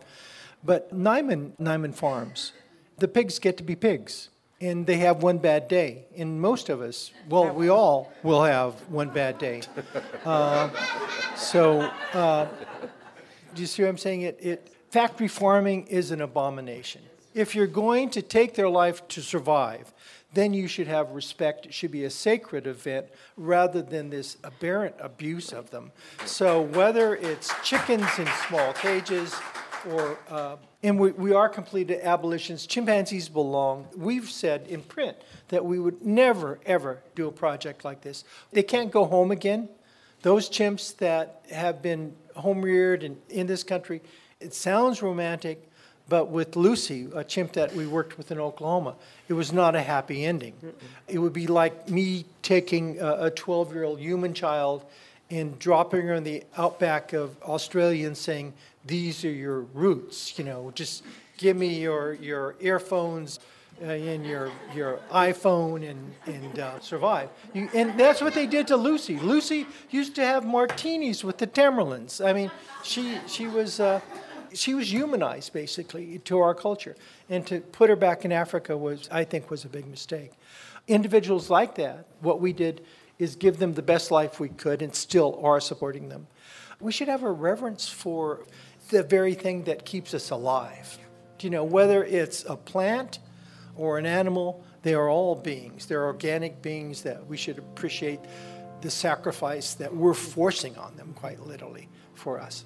But 0.63 0.93
Niman 0.93 1.51
Niman 1.59 1.93
Farms, 1.93 2.53
the 2.97 3.07
pigs 3.07 3.39
get 3.39 3.57
to 3.57 3.63
be 3.63 3.75
pigs. 3.75 4.29
And 4.61 4.85
they 4.85 4.97
have 4.97 5.23
one 5.23 5.37
bad 5.37 5.69
day. 5.69 6.03
And 6.17 6.41
most 6.41 6.67
of 6.67 6.81
us, 6.81 7.13
well, 7.29 7.53
we 7.53 7.69
all 7.69 8.11
will 8.23 8.43
have 8.43 8.73
one 8.89 9.09
bad 9.09 9.37
day. 9.37 9.61
Uh, 10.25 10.69
so, 11.37 11.79
uh, 12.13 12.45
do 13.55 13.61
you 13.61 13.67
see 13.67 13.83
what 13.83 13.89
I'm 13.89 13.97
saying? 13.97 14.21
It, 14.23 14.37
it, 14.41 14.73
factory 14.91 15.29
farming 15.29 15.87
is 15.87 16.11
an 16.11 16.19
abomination. 16.19 17.01
If 17.39 17.55
you're 17.55 17.67
going 17.67 18.09
to 18.09 18.21
take 18.21 18.55
their 18.55 18.67
life 18.67 19.07
to 19.07 19.21
survive, 19.21 19.93
then 20.33 20.53
you 20.53 20.67
should 20.67 20.87
have 20.87 21.11
respect. 21.11 21.65
It 21.65 21.73
should 21.73 21.89
be 21.89 22.03
a 22.03 22.09
sacred 22.09 22.67
event 22.67 23.07
rather 23.37 23.81
than 23.81 24.09
this 24.09 24.35
aberrant 24.43 24.95
abuse 24.99 25.53
of 25.53 25.69
them. 25.69 25.93
So 26.25 26.61
whether 26.61 27.15
it's 27.15 27.49
chickens 27.63 28.09
in 28.19 28.27
small 28.49 28.73
cages 28.73 29.33
or, 29.89 30.19
uh, 30.29 30.57
and 30.83 30.99
we, 30.99 31.11
we 31.11 31.31
are 31.31 31.47
completed 31.47 32.01
abolitionists, 32.03 32.67
chimpanzees 32.67 33.29
belong. 33.29 33.87
We've 33.95 34.29
said 34.29 34.67
in 34.67 34.81
print 34.81 35.15
that 35.47 35.63
we 35.63 35.79
would 35.79 36.05
never, 36.05 36.59
ever 36.65 37.01
do 37.15 37.29
a 37.29 37.31
project 37.31 37.85
like 37.85 38.01
this. 38.01 38.25
They 38.51 38.63
can't 38.63 38.91
go 38.91 39.05
home 39.05 39.31
again. 39.31 39.69
Those 40.23 40.49
chimps 40.49 40.97
that 40.97 41.45
have 41.49 41.81
been 41.81 42.17
home 42.35 42.61
reared 42.61 43.01
in, 43.01 43.17
in 43.29 43.47
this 43.47 43.63
country, 43.63 44.01
it 44.41 44.53
sounds 44.53 45.01
romantic, 45.01 45.68
but 46.09 46.29
with 46.29 46.55
Lucy, 46.55 47.07
a 47.13 47.23
chimp 47.23 47.53
that 47.53 47.73
we 47.75 47.87
worked 47.87 48.17
with 48.17 48.31
in 48.31 48.39
Oklahoma, 48.39 48.95
it 49.27 49.33
was 49.33 49.53
not 49.53 49.75
a 49.75 49.81
happy 49.81 50.25
ending. 50.25 50.53
It 51.07 51.19
would 51.19 51.33
be 51.33 51.47
like 51.47 51.89
me 51.89 52.25
taking 52.41 52.99
a 52.99 53.29
12 53.29 53.73
year 53.73 53.83
old 53.83 53.99
human 53.99 54.33
child 54.33 54.85
and 55.29 55.57
dropping 55.59 56.07
her 56.07 56.15
in 56.15 56.23
the 56.23 56.43
outback 56.57 57.13
of 57.13 57.41
Australia 57.43 58.07
and 58.07 58.17
saying, 58.17 58.53
These 58.85 59.23
are 59.23 59.31
your 59.31 59.61
roots, 59.61 60.37
you 60.39 60.45
know, 60.45 60.71
just 60.73 61.03
give 61.37 61.55
me 61.55 61.79
your, 61.79 62.13
your 62.15 62.55
earphones 62.59 63.39
uh, 63.81 63.85
and 63.85 64.25
your, 64.25 64.51
your 64.75 64.99
iPhone 65.09 65.89
and, 65.89 66.13
and 66.25 66.59
uh, 66.59 66.79
survive. 66.81 67.29
You, 67.53 67.69
and 67.73 67.97
that's 67.97 68.21
what 68.21 68.33
they 68.33 68.45
did 68.45 68.67
to 68.67 68.75
Lucy. 68.75 69.17
Lucy 69.19 69.65
used 69.89 70.15
to 70.15 70.25
have 70.25 70.45
martinis 70.45 71.23
with 71.23 71.37
the 71.37 71.47
Temerlins. 71.47 72.23
I 72.23 72.33
mean, 72.33 72.51
she, 72.83 73.17
she, 73.27 73.47
was, 73.47 73.79
uh, 73.79 74.01
she 74.53 74.73
was 74.73 74.91
humanized, 74.91 75.53
basically, 75.53 76.19
to 76.19 76.39
our 76.39 76.53
culture. 76.53 76.95
And 77.29 77.45
to 77.47 77.59
put 77.61 77.89
her 77.89 77.95
back 77.95 78.25
in 78.25 78.31
Africa 78.31 78.77
was, 78.77 79.07
I 79.11 79.23
think, 79.23 79.49
was 79.49 79.65
a 79.65 79.69
big 79.69 79.87
mistake. 79.87 80.31
Individuals 80.87 81.49
like 81.49 81.75
that, 81.75 82.07
what 82.21 82.41
we 82.41 82.53
did 82.53 82.85
is 83.19 83.35
give 83.35 83.57
them 83.57 83.73
the 83.73 83.81
best 83.81 84.11
life 84.11 84.39
we 84.39 84.49
could 84.49 84.81
and 84.81 84.95
still 84.95 85.39
are 85.43 85.59
supporting 85.59 86.09
them. 86.09 86.27
We 86.79 86.91
should 86.91 87.09
have 87.09 87.23
a 87.23 87.31
reverence 87.31 87.89
for 87.89 88.45
the 88.89 89.03
very 89.03 89.33
thing 89.33 89.65
that 89.65 89.85
keeps 89.85 90.13
us 90.13 90.29
alive. 90.29 90.97
You 91.41 91.49
know, 91.49 91.63
whether 91.63 92.03
it's 92.03 92.45
a 92.45 92.55
plant 92.55 93.19
or 93.75 93.97
an 93.97 94.05
animal, 94.05 94.63
they 94.81 94.93
are 94.93 95.09
all 95.09 95.35
beings. 95.35 95.85
They're 95.85 96.05
organic 96.05 96.61
beings 96.61 97.03
that 97.03 97.25
we 97.27 97.37
should 97.37 97.57
appreciate 97.57 98.19
the 98.81 98.89
sacrifice 98.89 99.73
that 99.75 99.93
we're 99.93 100.13
forcing 100.13 100.77
on 100.77 100.95
them, 100.95 101.13
quite 101.13 101.39
literally, 101.41 101.89
for 102.13 102.39
us. 102.39 102.63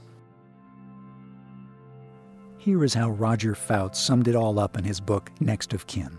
Here 2.63 2.86
is 2.86 2.93
how 2.93 3.10
Roger 3.10 3.56
Fouts 3.56 3.99
summed 3.99 4.30
it 4.30 4.38
all 4.38 4.58
up 4.58 4.78
in 4.78 4.86
his 4.86 5.02
book 5.02 5.34
Next 5.41 5.73
of 5.73 5.86
Kin. 5.86 6.17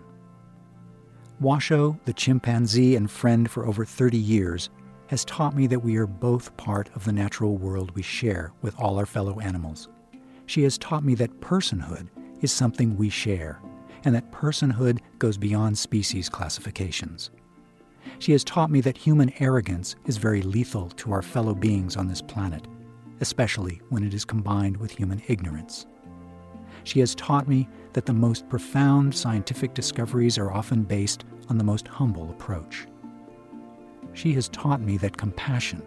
Washoe, 1.39 1.99
the 2.05 2.13
chimpanzee 2.13 2.95
and 2.95 3.09
friend 3.09 3.49
for 3.49 3.65
over 3.65 3.83
30 3.83 4.15
years, 4.15 4.69
has 5.07 5.25
taught 5.25 5.55
me 5.55 5.65
that 5.65 5.79
we 5.79 5.97
are 5.97 6.05
both 6.05 6.55
part 6.55 6.91
of 6.93 7.03
the 7.03 7.11
natural 7.11 7.57
world 7.57 7.89
we 7.95 8.03
share 8.03 8.53
with 8.61 8.79
all 8.79 8.99
our 8.99 9.07
fellow 9.07 9.39
animals. 9.39 9.89
She 10.45 10.61
has 10.61 10.77
taught 10.77 11.03
me 11.03 11.15
that 11.15 11.41
personhood 11.41 12.09
is 12.41 12.51
something 12.51 12.95
we 12.95 13.09
share, 13.09 13.59
and 14.03 14.13
that 14.13 14.31
personhood 14.31 14.99
goes 15.17 15.39
beyond 15.39 15.75
species 15.75 16.29
classifications. 16.29 17.31
She 18.19 18.33
has 18.33 18.43
taught 18.43 18.69
me 18.69 18.81
that 18.81 18.99
human 18.99 19.33
arrogance 19.41 19.95
is 20.05 20.17
very 20.17 20.43
lethal 20.43 20.89
to 20.89 21.11
our 21.11 21.23
fellow 21.23 21.55
beings 21.55 21.97
on 21.97 22.07
this 22.07 22.21
planet, 22.21 22.67
especially 23.19 23.81
when 23.89 24.03
it 24.03 24.13
is 24.13 24.25
combined 24.25 24.77
with 24.77 24.91
human 24.91 25.23
ignorance. 25.27 25.87
She 26.85 26.99
has 26.99 27.15
taught 27.15 27.47
me 27.47 27.67
that 27.93 28.05
the 28.05 28.13
most 28.13 28.47
profound 28.47 29.13
scientific 29.13 29.73
discoveries 29.73 30.37
are 30.37 30.51
often 30.51 30.83
based 30.83 31.25
on 31.49 31.57
the 31.57 31.63
most 31.63 31.87
humble 31.87 32.29
approach. 32.29 32.85
She 34.13 34.33
has 34.33 34.47
taught 34.49 34.81
me 34.81 34.97
that 34.99 35.17
compassion 35.17 35.81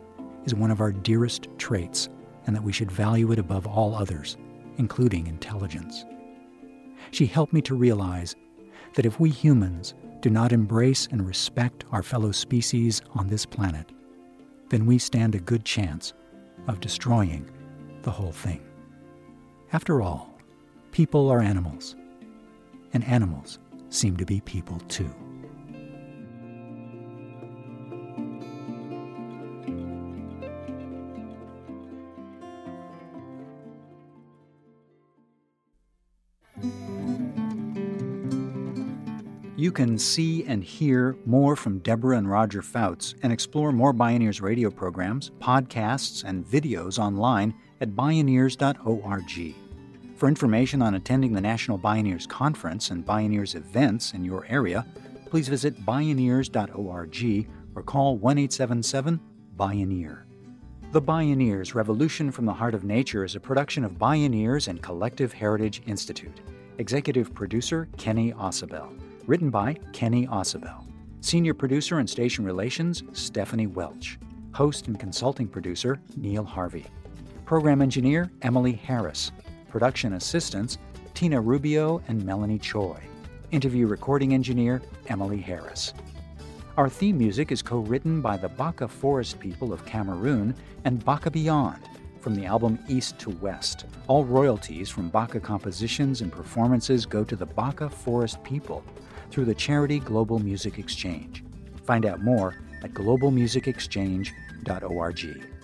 is 0.44 0.54
one 0.54 0.72
of 0.72 0.80
our 0.80 0.92
dearest 0.92 1.48
traits 1.56 2.08
and 2.46 2.54
that 2.54 2.62
we 2.62 2.72
should 2.72 2.90
value 2.90 3.30
it 3.32 3.38
above 3.38 3.66
all 3.66 3.94
others, 3.94 4.36
including 4.76 5.26
intelligence. 5.26 6.04
she 7.10 7.26
helped 7.26 7.52
me 7.52 7.62
to 7.62 7.74
realize 7.74 8.34
that 8.94 9.06
if 9.06 9.20
we 9.20 9.30
humans 9.30 9.94
do 10.20 10.30
not 10.30 10.52
embrace 10.52 11.06
and 11.10 11.26
respect 11.26 11.84
our 11.92 12.02
fellow 12.02 12.32
species 12.32 13.00
on 13.14 13.28
this 13.28 13.46
planet, 13.46 13.92
then 14.68 14.84
we 14.84 14.98
stand 14.98 15.34
a 15.34 15.40
good 15.40 15.64
chance 15.64 16.12
of 16.66 16.80
destroying 16.80 17.48
the 18.02 18.10
whole 18.10 18.32
thing. 18.32 18.60
After 19.72 20.02
all, 20.02 20.37
people 20.92 21.30
are 21.30 21.40
animals, 21.40 21.96
and 22.92 23.04
animals 23.04 23.58
seem 23.90 24.16
to 24.16 24.24
be 24.24 24.40
people 24.40 24.78
too. 24.88 25.10
You 39.58 39.72
can 39.72 39.98
see 39.98 40.44
and 40.44 40.62
hear 40.62 41.16
more 41.26 41.56
from 41.56 41.80
Deborah 41.80 42.16
and 42.16 42.30
Roger 42.30 42.62
Fouts 42.62 43.16
and 43.24 43.32
explore 43.32 43.72
more 43.72 43.92
Bioneers 43.92 44.40
radio 44.40 44.70
programs, 44.70 45.32
podcasts, 45.40 46.22
and 46.22 46.46
videos 46.46 46.96
online 46.96 47.52
at 47.80 47.90
bioneers.org. 47.90 49.67
For 50.18 50.26
information 50.26 50.82
on 50.82 50.96
attending 50.96 51.32
the 51.32 51.40
National 51.40 51.78
Bioneers 51.78 52.28
Conference 52.28 52.90
and 52.90 53.06
Bioneers 53.06 53.54
events 53.54 54.14
in 54.14 54.24
your 54.24 54.44
area, 54.48 54.84
please 55.26 55.46
visit 55.46 55.80
bioneers.org 55.86 57.48
or 57.76 57.82
call 57.84 58.16
1 58.16 58.38
877 58.38 59.20
Bioneer. 59.56 60.24
The 60.90 61.00
Bioneers 61.00 61.76
Revolution 61.76 62.32
from 62.32 62.46
the 62.46 62.52
Heart 62.52 62.74
of 62.74 62.82
Nature 62.82 63.22
is 63.22 63.36
a 63.36 63.40
production 63.40 63.84
of 63.84 63.92
Bioneers 63.92 64.66
and 64.66 64.82
Collective 64.82 65.32
Heritage 65.32 65.82
Institute. 65.86 66.40
Executive 66.78 67.32
producer 67.32 67.88
Kenny 67.96 68.32
Ausubel. 68.32 68.98
Written 69.28 69.50
by 69.50 69.74
Kenny 69.92 70.26
Ausubel. 70.26 70.84
Senior 71.20 71.54
producer 71.54 72.00
and 72.00 72.10
station 72.10 72.44
relations 72.44 73.04
Stephanie 73.12 73.68
Welch. 73.68 74.18
Host 74.52 74.88
and 74.88 74.98
consulting 74.98 75.46
producer 75.46 76.00
Neil 76.16 76.42
Harvey. 76.42 76.86
Program 77.44 77.80
engineer 77.80 78.32
Emily 78.42 78.72
Harris. 78.72 79.30
Production 79.68 80.14
assistants 80.14 80.78
Tina 81.14 81.40
Rubio 81.40 82.02
and 82.08 82.24
Melanie 82.24 82.58
Choi. 82.58 83.00
Interview 83.50 83.86
recording 83.86 84.32
engineer 84.32 84.80
Emily 85.08 85.40
Harris. 85.40 85.92
Our 86.76 86.88
theme 86.88 87.18
music 87.18 87.52
is 87.52 87.60
co 87.60 87.80
written 87.80 88.22
by 88.22 88.38
the 88.38 88.48
Baka 88.48 88.88
Forest 88.88 89.38
people 89.40 89.72
of 89.72 89.84
Cameroon 89.84 90.54
and 90.84 91.04
Baka 91.04 91.30
Beyond 91.30 91.82
from 92.20 92.34
the 92.34 92.46
album 92.46 92.78
East 92.88 93.18
to 93.18 93.28
West. 93.30 93.84
All 94.06 94.24
royalties 94.24 94.88
from 94.88 95.10
Baka 95.10 95.40
compositions 95.40 96.22
and 96.22 96.32
performances 96.32 97.04
go 97.04 97.22
to 97.24 97.36
the 97.36 97.46
Baka 97.46 97.90
Forest 97.90 98.42
people 98.44 98.82
through 99.30 99.44
the 99.44 99.54
charity 99.54 99.98
Global 99.98 100.38
Music 100.38 100.78
Exchange. 100.78 101.44
Find 101.84 102.06
out 102.06 102.22
more 102.22 102.54
at 102.82 102.94
globalmusicexchange.org. 102.94 105.57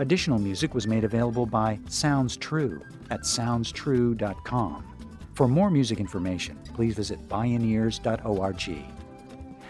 Additional 0.00 0.38
music 0.38 0.74
was 0.74 0.86
made 0.86 1.04
available 1.04 1.44
by 1.44 1.78
Sounds 1.86 2.34
True 2.34 2.80
at 3.10 3.20
soundstrue.com. 3.20 4.84
For 5.34 5.46
more 5.46 5.70
music 5.70 6.00
information, 6.00 6.58
please 6.72 6.94
visit 6.94 7.28
bioneers.org. 7.28 8.86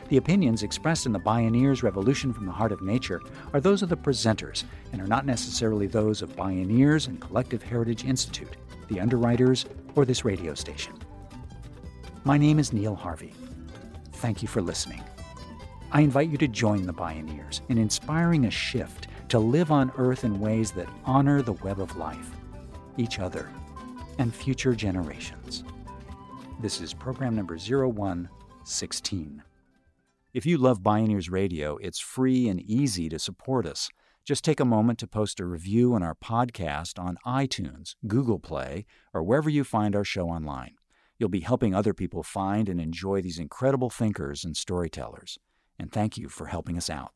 The 0.08 0.16
opinions 0.16 0.62
expressed 0.62 1.06
in 1.06 1.12
the 1.12 1.18
Bioneers 1.18 1.82
Revolution 1.82 2.32
from 2.32 2.46
the 2.46 2.52
Heart 2.52 2.70
of 2.70 2.80
Nature 2.80 3.20
are 3.52 3.60
those 3.60 3.82
of 3.82 3.88
the 3.88 3.96
presenters 3.96 4.62
and 4.92 5.02
are 5.02 5.08
not 5.08 5.26
necessarily 5.26 5.88
those 5.88 6.22
of 6.22 6.36
Bioneers 6.36 7.08
and 7.08 7.20
Collective 7.20 7.64
Heritage 7.64 8.04
Institute, 8.04 8.56
the 8.86 9.00
underwriters, 9.00 9.66
or 9.96 10.04
this 10.04 10.24
radio 10.24 10.54
station. 10.54 10.94
My 12.22 12.38
name 12.38 12.60
is 12.60 12.72
Neil 12.72 12.94
Harvey. 12.94 13.34
Thank 14.12 14.42
you 14.42 14.48
for 14.48 14.62
listening. 14.62 15.02
I 15.90 16.02
invite 16.02 16.28
you 16.28 16.38
to 16.38 16.46
join 16.46 16.86
the 16.86 16.94
Bioneers 16.94 17.62
in 17.68 17.78
inspiring 17.78 18.44
a 18.44 18.50
shift 18.50 19.08
to 19.30 19.38
live 19.38 19.70
on 19.70 19.92
Earth 19.96 20.24
in 20.24 20.40
ways 20.40 20.72
that 20.72 20.88
honor 21.04 21.40
the 21.40 21.52
web 21.52 21.80
of 21.80 21.96
life, 21.96 22.32
each 22.96 23.20
other, 23.20 23.48
and 24.18 24.34
future 24.34 24.74
generations. 24.74 25.62
This 26.60 26.80
is 26.80 26.92
program 26.92 27.36
number 27.36 27.56
0116. 27.56 29.42
If 30.34 30.46
you 30.46 30.58
love 30.58 30.80
Bioneers 30.80 31.30
Radio, 31.30 31.76
it's 31.76 32.00
free 32.00 32.48
and 32.48 32.60
easy 32.60 33.08
to 33.08 33.20
support 33.20 33.66
us. 33.66 33.88
Just 34.24 34.44
take 34.44 34.58
a 34.58 34.64
moment 34.64 34.98
to 34.98 35.06
post 35.06 35.38
a 35.38 35.46
review 35.46 35.94
on 35.94 36.02
our 36.02 36.16
podcast 36.16 36.98
on 36.98 37.16
iTunes, 37.24 37.94
Google 38.08 38.40
Play, 38.40 38.84
or 39.14 39.22
wherever 39.22 39.48
you 39.48 39.62
find 39.62 39.94
our 39.94 40.04
show 40.04 40.28
online. 40.28 40.74
You'll 41.18 41.28
be 41.28 41.40
helping 41.40 41.72
other 41.72 41.94
people 41.94 42.24
find 42.24 42.68
and 42.68 42.80
enjoy 42.80 43.22
these 43.22 43.38
incredible 43.38 43.90
thinkers 43.90 44.44
and 44.44 44.56
storytellers. 44.56 45.38
And 45.78 45.92
thank 45.92 46.18
you 46.18 46.28
for 46.28 46.46
helping 46.46 46.76
us 46.76 46.90
out. 46.90 47.12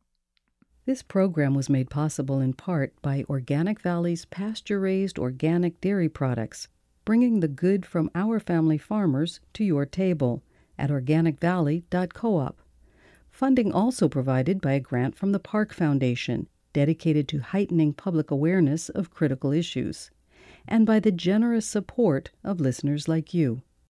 This 0.86 1.02
program 1.02 1.54
was 1.54 1.70
made 1.70 1.88
possible 1.88 2.40
in 2.40 2.52
part 2.52 2.92
by 3.00 3.24
Organic 3.30 3.80
Valley's 3.80 4.26
pasture 4.26 4.78
raised 4.78 5.18
organic 5.18 5.80
dairy 5.80 6.10
products, 6.10 6.68
bringing 7.06 7.40
the 7.40 7.48
good 7.48 7.86
from 7.86 8.10
our 8.14 8.38
family 8.38 8.76
farmers 8.76 9.40
to 9.54 9.64
your 9.64 9.86
table 9.86 10.42
at 10.78 10.90
organicvalley.coop. 10.90 12.60
Funding 13.30 13.72
also 13.72 14.10
provided 14.10 14.60
by 14.60 14.72
a 14.72 14.80
grant 14.80 15.16
from 15.16 15.32
the 15.32 15.38
Park 15.38 15.72
Foundation, 15.72 16.48
dedicated 16.74 17.28
to 17.28 17.38
heightening 17.38 17.94
public 17.94 18.30
awareness 18.30 18.90
of 18.90 19.10
critical 19.10 19.52
issues, 19.52 20.10
and 20.68 20.84
by 20.84 21.00
the 21.00 21.12
generous 21.12 21.64
support 21.66 22.30
of 22.42 22.60
listeners 22.60 23.08
like 23.08 23.32
you. 23.32 23.62